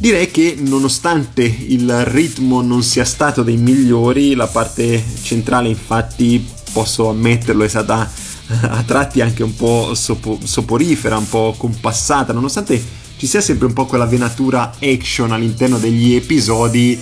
Direi 0.00 0.30
che 0.30 0.56
nonostante 0.56 1.42
il 1.42 2.04
ritmo 2.04 2.62
non 2.62 2.84
sia 2.84 3.04
stato 3.04 3.42
dei 3.42 3.56
migliori, 3.56 4.34
la 4.34 4.46
parte 4.46 5.02
centrale 5.22 5.68
infatti 5.68 6.46
posso 6.72 7.08
ammetterlo 7.08 7.64
è 7.64 7.68
stata 7.68 8.08
a 8.48 8.82
tratti 8.84 9.20
anche 9.20 9.42
un 9.42 9.56
po' 9.56 9.94
sopo- 9.94 10.38
soporifera, 10.42 11.16
un 11.16 11.28
po' 11.28 11.52
compassata, 11.58 12.32
nonostante 12.32 12.80
ci 13.16 13.26
sia 13.26 13.40
sempre 13.40 13.66
un 13.66 13.72
po' 13.72 13.86
quella 13.86 14.06
venatura 14.06 14.72
action 14.80 15.32
all'interno 15.32 15.78
degli 15.78 16.14
episodi 16.14 16.96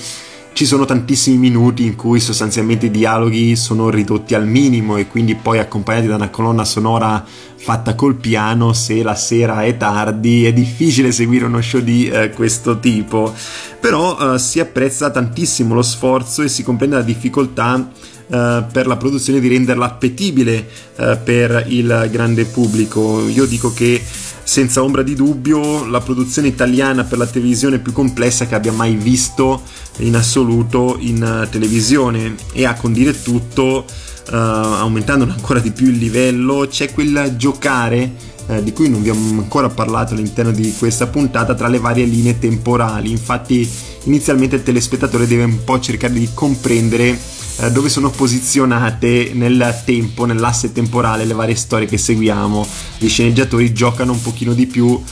ci 0.57 0.65
sono 0.65 0.87
tantissimi 0.87 1.37
minuti 1.37 1.85
in 1.85 1.97
cui 1.97 2.19
sostanzialmente 2.19 2.87
i 2.87 2.91
dialoghi 2.91 3.57
sono 3.57 3.91
ridotti 3.91 4.35
al 4.35 4.47
minimo 4.47 4.97
e 4.97 5.07
quindi 5.07 5.35
poi 5.35 5.59
accompagnati 5.59 6.07
da 6.07 6.15
una 6.15 6.31
colonna 6.31 6.65
sonora 6.65 7.23
fatta 7.57 7.95
col 7.95 8.15
piano 8.15 8.73
se 8.73 9.03
la 9.03 9.15
sera 9.15 9.65
è 9.65 9.77
tardi 9.77 10.47
è 10.47 10.55
difficile 10.55 11.13
seguire 11.13 11.45
uno 11.45 11.61
show 11.61 11.83
di 11.83 12.09
eh, 12.09 12.31
questo 12.31 12.81
tipo 12.81 13.35
però 13.79 14.33
eh, 14.33 14.39
si 14.39 14.59
apprezza 14.59 15.11
tantissimo 15.11 15.75
lo 15.75 15.83
sforzo 15.83 16.41
e 16.41 16.49
si 16.49 16.63
comprende 16.63 16.97
la 16.97 17.03
difficoltà 17.03 17.91
Uh, 18.29 18.65
per 18.73 18.89
la 18.89 18.97
produzione 18.97 19.39
di 19.39 19.47
renderla 19.47 19.85
appetibile 19.87 20.69
uh, 20.97 21.17
per 21.23 21.67
il 21.69 22.09
grande 22.11 22.45
pubblico. 22.45 23.25
Io 23.29 23.45
dico 23.47 23.73
che 23.73 24.03
senza 24.47 24.81
ombra 24.81 25.03
di 25.03 25.17
dubbio 25.17 25.85
la 25.87 26.01
produzione 26.01 26.47
italiana 26.47 27.03
per 27.03 27.19
la 27.19 27.27
televisione 27.27 27.81
più 27.81 27.93
complessa 27.93 28.47
che 28.47 28.55
abbia 28.55 28.71
mai 28.71 28.95
visto 28.95 29.61
in 29.99 30.15
assoluto 30.15 30.97
in 31.01 31.21
uh, 31.21 31.51
televisione. 31.51 32.37
E 32.53 32.65
a 32.65 32.75
condire 32.75 33.21
tutto 33.21 33.85
uh, 33.85 34.33
aumentando 34.33 35.25
ancora 35.25 35.59
di 35.59 35.73
più 35.73 35.89
il 35.89 35.99
livello 35.99 36.69
c'è 36.71 36.93
quel 36.93 37.35
giocare 37.37 38.15
uh, 38.47 38.63
di 38.63 38.73
cui 38.73 38.89
non 38.89 39.03
vi 39.03 39.11
ho 39.11 39.15
ancora 39.15 39.69
parlato 39.69 40.15
all'interno 40.15 40.53
di 40.53 40.73
questa 40.79 41.09
puntata 41.09 41.57
tra 41.57 41.67
le 41.67 41.81
varie 41.81 42.05
linee 42.05 42.39
temporali. 42.39 43.11
Infatti 43.11 43.69
inizialmente 44.05 44.55
il 44.55 44.63
telespettatore 44.63 45.27
deve 45.27 45.43
un 45.43 45.65
po' 45.65 45.81
cercare 45.81 46.13
di 46.13 46.29
comprendere 46.33 47.19
eh, 47.59 47.71
dove 47.71 47.89
sono 47.89 48.11
posizionate 48.11 49.31
nel 49.35 49.83
tempo, 49.85 50.25
nell'asse 50.25 50.73
temporale 50.73 51.25
le 51.25 51.35
varie 51.35 51.55
storie 51.55 51.87
che 51.87 51.99
seguiamo. 51.99 52.67
Gli 52.99 53.09
sceneggiatori 53.09 53.73
giocano 53.73 54.13
un 54.13 54.21
pochino 54.21 54.53
di 54.53 54.67
più 54.67 54.87
uh, 54.87 55.03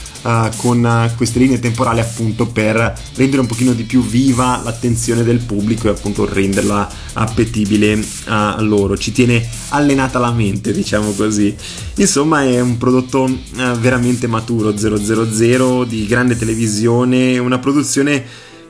con 0.57 1.11
queste 1.15 1.39
linee 1.39 1.59
temporali 1.59 1.99
appunto 1.99 2.47
per 2.47 2.75
rendere 3.15 3.41
un 3.41 3.47
pochino 3.47 3.73
di 3.73 3.83
più 3.83 4.03
viva 4.03 4.61
l'attenzione 4.63 5.23
del 5.23 5.39
pubblico 5.39 5.87
e 5.87 5.91
appunto 5.91 6.25
renderla 6.31 6.89
appetibile 7.13 8.03
a 8.25 8.59
loro. 8.61 8.97
Ci 8.97 9.11
tiene 9.11 9.47
allenata 9.69 10.19
la 10.19 10.31
mente, 10.31 10.71
diciamo 10.71 11.11
così. 11.11 11.55
Insomma, 11.95 12.43
è 12.43 12.59
un 12.59 12.77
prodotto 12.77 13.23
uh, 13.23 13.39
veramente 13.79 14.27
maturo 14.27 14.77
000 14.77 15.83
di 15.85 16.05
grande 16.05 16.37
televisione, 16.37 17.37
una 17.37 17.59
produzione 17.59 18.23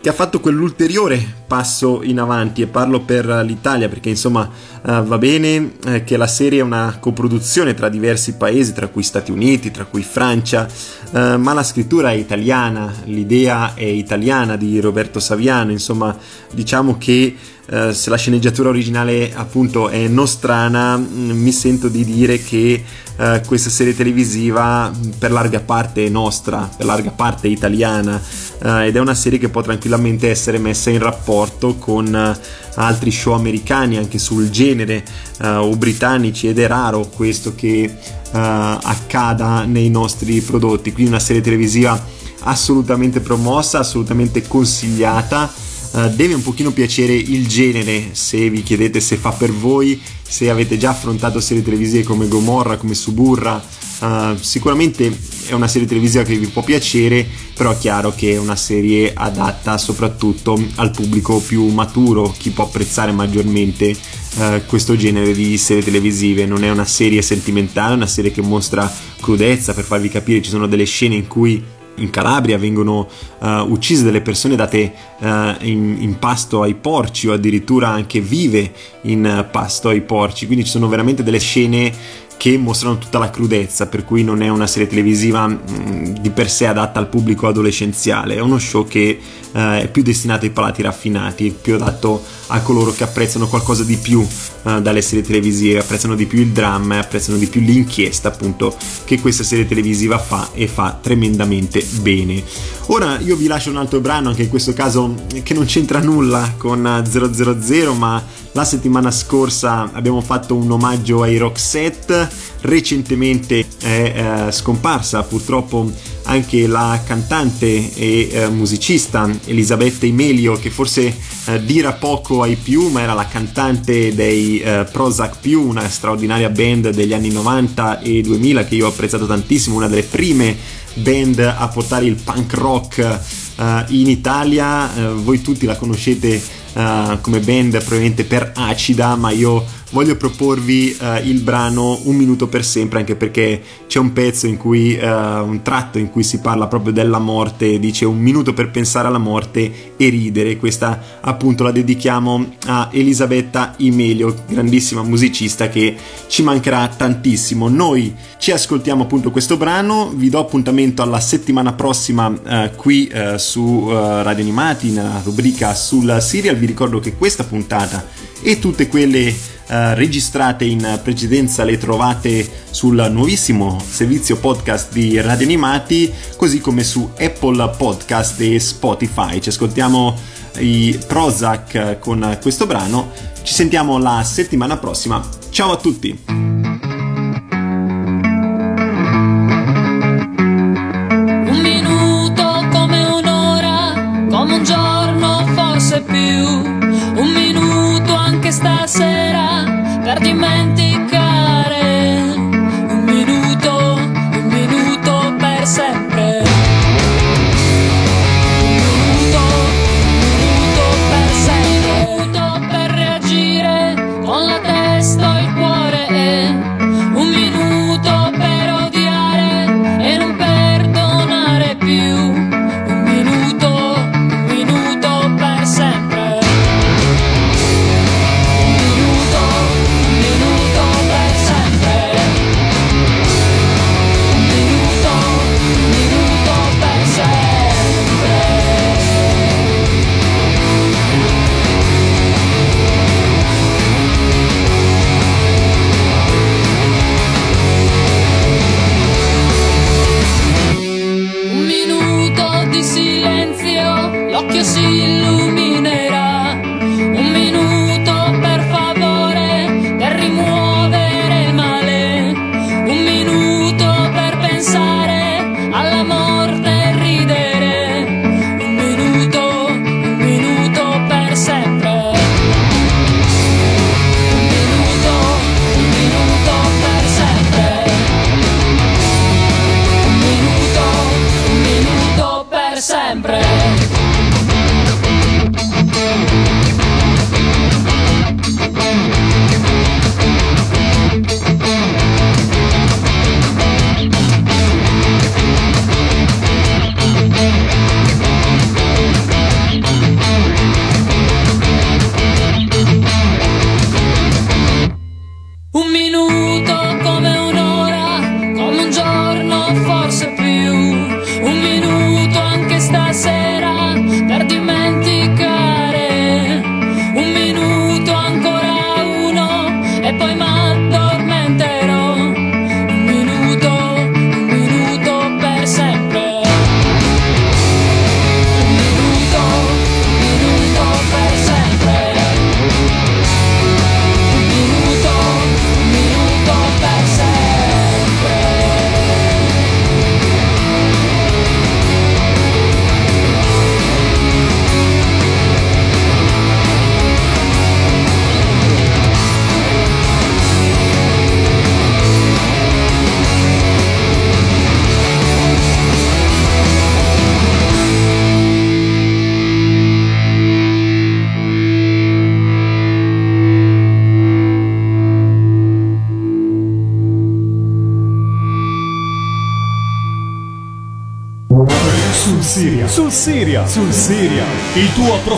che 0.06 0.12
ha 0.12 0.14
fatto 0.14 0.40
quell'ulteriore 0.40 1.20
passo 1.48 2.04
in 2.04 2.20
avanti 2.20 2.62
e 2.62 2.68
parlo 2.68 3.00
per 3.00 3.26
l'Italia 3.44 3.90
perché 3.90 4.10
insomma 4.10 4.42
uh, 4.44 5.04
va 5.04 5.18
bene 5.18 5.78
eh, 5.84 6.04
che 6.04 6.16
la 6.16 6.28
serie 6.28 6.60
è 6.60 6.62
una 6.62 6.98
coproduzione 7.00 7.74
tra 7.74 7.90
diversi 7.90 8.36
paesi, 8.36 8.72
tra 8.74 8.88
cui 8.88 9.02
Stati 9.02 9.32
Uniti, 9.32 9.72
tra 9.72 9.86
cui 9.86 10.04
Francia, 10.04 10.68
uh, 11.10 11.38
ma 11.38 11.54
la 11.54 11.64
scrittura 11.64 12.12
è 12.12 12.14
italiana, 12.14 12.94
l'idea 13.06 13.74
è 13.74 13.84
italiana 13.84 14.58
di 14.58 14.80
Roberto 14.80 15.20
Saviano, 15.20 15.72
insomma 15.72 16.16
diciamo 16.52 17.00
che 17.00 17.36
Uh, 17.68 17.94
se 17.94 18.12
la 18.12 18.16
sceneggiatura 18.16 18.70
originale 18.70 19.34
appunto 19.34 19.90
è 19.90 20.08
nostrana, 20.08 20.98
mh, 20.98 21.32
mi 21.32 21.52
sento 21.52 21.88
di 21.88 22.06
dire 22.06 22.38
che 22.38 22.84
uh, 23.18 23.42
questa 23.44 23.72
serie 23.72 23.96
televisiva 23.96 24.92
per 25.18 25.32
larga 25.32 25.62
parte 25.62 26.06
è 26.06 26.10
nostra, 26.10 26.70
per 26.78 26.86
larga 26.86 27.10
parte 27.10 27.48
è 27.48 27.50
italiana 27.50 28.22
uh, 28.66 28.84
ed 28.84 28.96
è 28.96 29.00
una 29.00 29.14
serie 29.14 29.40
che 29.40 29.50
può 29.50 29.62
tranquillamente 29.62 30.30
essere 30.30 30.58
messa 30.58 30.90
in 30.90 31.00
rapporto 31.00 31.76
con 31.76 32.38
altri 32.76 33.12
show 33.12 33.34
americani 33.34 33.98
anche 33.98 34.20
sul 34.20 34.50
genere 34.50 35.06
o 35.40 35.76
britannici 35.78 36.48
ed 36.48 36.60
è 36.60 36.68
raro 36.68 37.08
questo 37.08 37.56
che 37.56 37.90
accada 38.32 39.64
nei 39.64 39.90
nostri 39.90 40.42
prodotti, 40.42 40.92
quindi 40.92 41.12
una 41.12 41.22
serie 41.22 41.42
televisiva 41.42 42.04
assolutamente 42.42 43.22
promossa, 43.22 43.80
assolutamente 43.80 44.46
consigliata. 44.46 45.52
Eh, 45.96 46.10
deve 46.10 46.34
un 46.34 46.42
pochino 46.42 46.72
piacere 46.72 47.14
il 47.14 47.48
genere 47.48 48.10
se 48.12 48.50
vi 48.50 48.64
chiedete 48.64 49.00
se 49.00 49.16
fa 49.16 49.32
per 49.32 49.52
voi, 49.52 50.02
se 50.22 50.50
avete 50.50 50.78
già 50.78 50.90
affrontato 50.90 51.40
serie 51.40 51.64
televisive 51.64 52.04
come 52.04 52.28
Gomorra, 52.28 52.76
come 52.76 52.96
Suburra, 52.96 53.64
uh, 54.00 54.36
sicuramente 54.38 55.18
è 55.48 55.54
una 55.54 55.68
serie 55.68 55.88
televisiva 55.88 56.24
che 56.24 56.36
vi 56.38 56.48
può 56.48 56.64
piacere, 56.64 57.26
però 57.56 57.72
è 57.72 57.78
chiaro 57.78 58.14
che 58.16 58.34
è 58.34 58.38
una 58.38 58.56
serie 58.56 59.14
adatta 59.14 59.78
soprattutto 59.78 60.62
al 60.76 60.92
pubblico 60.92 61.40
più 61.40 61.68
maturo, 61.68 62.34
chi 62.38 62.50
può 62.50 62.66
apprezzare 62.66 63.12
maggiormente 63.12 63.96
uh, 64.36 64.66
questo 64.66 64.96
genere 64.96 65.34
di 65.34 65.58
serie 65.58 65.84
televisive. 65.84 66.46
Non 66.46 66.64
è 66.64 66.70
una 66.70 66.86
serie 66.86 67.22
sentimentale, 67.22 67.94
è 67.94 67.96
una 67.96 68.08
serie 68.08 68.32
che 68.32 68.42
mostra 68.42 68.92
crudezza, 69.22 69.74
per 69.74 69.84
farvi 69.84 70.10
capire 70.10 70.42
ci 70.42 70.50
sono 70.50 70.68
delle 70.68 70.86
scene 70.86 71.16
in 71.16 71.28
cui 71.28 71.64
in 71.98 72.10
Calabria 72.10 72.58
vengono 72.58 73.08
uh, 73.40 73.48
uccise 73.70 74.04
delle 74.04 74.22
persone 74.22 74.56
date 74.56 74.94
uh, 75.20 75.28
in, 75.62 75.96
in, 76.00 76.18
pasto 76.20 76.62
ai 76.62 76.74
porci 76.74 77.30
o 77.30 77.34
addirittura 77.34 77.88
anche 77.88 78.20
vive 78.20 78.74
in 79.04 79.48
pasto 79.50 79.90
ai 79.90 80.02
porci, 80.02 80.46
quindi 80.46 80.66
ci 80.66 80.72
sono 80.72 80.88
veramente 80.88 81.24
delle 81.24 81.40
scene 81.40 81.92
che 82.38 82.58
mostrano 82.58 82.98
tutta 82.98 83.18
la 83.18 83.30
crudezza, 83.30 83.88
per 83.88 84.04
cui 84.04 84.24
non 84.24 84.42
è 84.42 84.50
una 84.50 84.68
serie 84.68 84.88
televisiva 84.88 85.48
mh, 85.48 85.60
mm, 85.70 86.04
di 86.20 86.30
per 86.30 86.50
sé 86.50 86.68
adatta 86.68 87.00
al 87.00 87.08
pubblico 87.08 87.48
adolescenziale, 87.48 88.36
è 88.36 88.40
uno 88.40 88.60
show 88.60 88.88
che 88.88 89.20
uh, 89.52 89.58
è 89.58 89.90
più 89.92 90.04
destinato 90.04 90.46
ai 90.46 90.52
palati 90.52 90.82
raffinati, 90.82 91.56
più 91.60 91.76
adatto 91.76 92.24
a 92.48 92.60
coloro 92.62 92.92
che 92.92 93.04
apprezzano 93.04 93.48
qualcosa 93.48 93.84
di 93.84 93.98
più 93.98 94.20
uh, 94.22 94.82
dalle 94.82 95.02
serie 95.02 95.24
televisive, 95.24 95.80
apprezzano 95.80 96.16
di 96.16 96.26
più 96.26 96.40
il 96.40 96.50
dramma 96.50 96.96
e 96.96 97.00
apprezzano 97.00 97.38
di 97.38 97.48
più 97.48 97.62
l'inchiesta 97.62 98.28
appunto 98.28 98.76
che 99.06 99.20
questa 99.20 99.44
serie 99.44 99.66
televisiva 99.66 100.18
fa 100.18 100.50
e 100.54 100.68
fa 100.68 100.98
tremendamente 101.02 101.86
bene. 102.02 102.44
Ora 102.88 103.20
io 103.20 103.36
vi 103.36 103.48
lascio 103.48 103.72
un 103.72 103.78
altro 103.78 104.00
brano, 104.00 104.30
anche 104.30 104.44
in 104.44 104.50
questo 104.50 104.74
caso 104.74 105.16
che 105.42 105.54
non 105.54 105.66
c'entra 105.66 106.00
nulla 106.00 106.54
con 106.58 107.04
000, 107.04 107.94
ma 107.94 108.24
la 108.56 108.64
settimana 108.64 109.12
scorsa 109.12 109.90
abbiamo 109.92 110.22
fatto 110.22 110.56
un 110.56 110.72
omaggio 110.72 111.22
ai 111.22 111.38
Roxette, 111.38 112.28
recentemente 112.62 113.66
è 113.82 114.46
eh, 114.48 114.52
scomparsa 114.52 115.24
purtroppo 115.24 115.92
anche 116.24 116.66
la 116.66 117.02
cantante 117.06 117.94
e 117.94 118.30
eh, 118.32 118.48
musicista 118.48 119.30
Elisabetta 119.46 120.06
Imelio 120.06 120.54
che 120.54 120.70
forse 120.70 121.14
eh, 121.48 121.66
dirà 121.66 121.92
poco 121.94 122.44
ai 122.44 122.56
più 122.56 122.88
ma 122.88 123.02
era 123.02 123.14
la 123.14 123.28
cantante 123.28 124.16
dei 124.16 124.60
eh, 124.60 124.88
Prozac 124.90 125.36
più 125.42 125.62
una 125.62 125.90
straordinaria 125.90 126.50
band 126.50 126.92
degli 126.92 127.14
anni 127.14 127.32
90 127.32 128.00
e 128.00 128.22
2000 128.22 128.64
che 128.64 128.76
io 128.76 128.86
ho 128.86 128.90
apprezzato 128.90 129.28
tantissimo 129.28 129.76
una 129.76 129.90
delle 129.90 130.04
prime 130.04 130.56
band 130.94 131.40
a 131.40 131.68
portare 131.68 132.06
il 132.06 132.16
punk 132.16 132.54
rock 132.54 133.00
eh, 133.00 133.86
in 133.90 134.08
Italia. 134.08 134.90
Voi 135.14 135.42
tutti 135.42 135.66
la 135.66 135.76
conoscete 135.76 136.64
uh, 136.76 137.20
come 137.22 137.40
band 137.40 137.78
probabilmente 137.80 138.24
per 138.24 138.52
Acida, 138.56 139.16
ma 139.16 139.32
io 139.32 139.66
voglio 139.96 140.18
proporvi 140.18 140.94
uh, 141.00 141.26
il 141.26 141.40
brano 141.40 141.98
Un 142.04 142.18
minuto 142.18 142.50
per 142.50 142.66
sempre, 142.66 143.00
anche 143.00 143.16
perché 143.16 143.62
c'è 143.88 143.98
un 143.98 144.12
pezzo 144.12 144.46
in 144.46 144.58
cui, 144.58 144.94
uh, 144.94 145.06
un 145.06 145.62
tratto 145.64 146.00
in 146.00 146.10
cui 146.10 146.22
si 146.22 146.40
parla 146.40 146.68
proprio 146.68 146.92
della 146.92 147.18
morte, 147.18 147.80
dice 147.80 148.04
un 148.04 148.18
minuto 148.18 148.54
per 148.54 148.72
pensare 148.72 149.08
alla 149.08 149.20
morte 149.20 149.94
e 149.96 150.10
ridere. 150.10 150.58
Questa 150.58 151.02
appunto 151.22 151.64
la 151.64 151.72
dedichiamo 151.72 152.56
a 152.66 152.90
Elisabetta 152.92 153.74
Imelio, 153.78 154.36
grandissima 154.46 155.02
musicista 155.02 155.70
che 155.70 155.96
ci 156.28 156.44
mancherà 156.44 156.90
tantissimo. 156.90 157.70
Noi 157.70 158.14
ci 158.38 158.52
ascoltiamo 158.52 159.04
appunto 159.04 159.32
questo 159.32 159.56
brano, 159.56 160.12
vi 160.14 160.28
do 160.28 160.40
appuntamento 160.40 161.04
alla 161.04 161.22
settimana 161.22 161.72
prossima 161.72 162.28
uh, 162.28 162.76
qui 162.76 163.10
su 163.38 163.88
Radio 163.90 164.44
Animati, 164.44 164.90
nella 164.90 165.22
rubrica 165.24 165.74
sul 165.74 166.18
serial. 166.20 166.58
Vi 166.58 166.66
ricordo 166.66 167.00
che 167.00 167.16
questa 167.16 167.46
puntata 167.46 168.06
e 168.42 168.60
tutte 168.60 168.90
quelle 168.90 169.54
uh, 169.68 169.94
registrate 169.94 170.66
in 170.66 171.00
precedenza 171.04 171.64
le 171.64 171.78
trovate 171.78 172.50
sul 172.70 173.08
nuovissimo 173.12 173.80
servizio 173.86 174.38
podcast 174.38 174.92
di 174.92 175.20
Radio 175.20 175.46
Animati, 175.46 176.14
così 176.36 176.60
come 176.60 176.84
su 176.84 177.10
Apple 177.20 177.74
Podcast 177.78 178.40
e 178.42 178.60
Spotify. 178.60 179.40
Ci 179.40 179.50
ascoltiamo 179.50 180.16
i 180.60 180.98
Prozac 181.08 182.00
con 182.00 182.38
questo 182.42 182.66
brano. 182.66 183.12
Ci 183.44 183.54
sentiamo 183.54 183.98
la 183.98 184.24
settimana 184.24 184.78
prossima. 184.78 185.24
Ciao 185.50 185.72
a 185.72 185.78
tutti! 185.78 186.55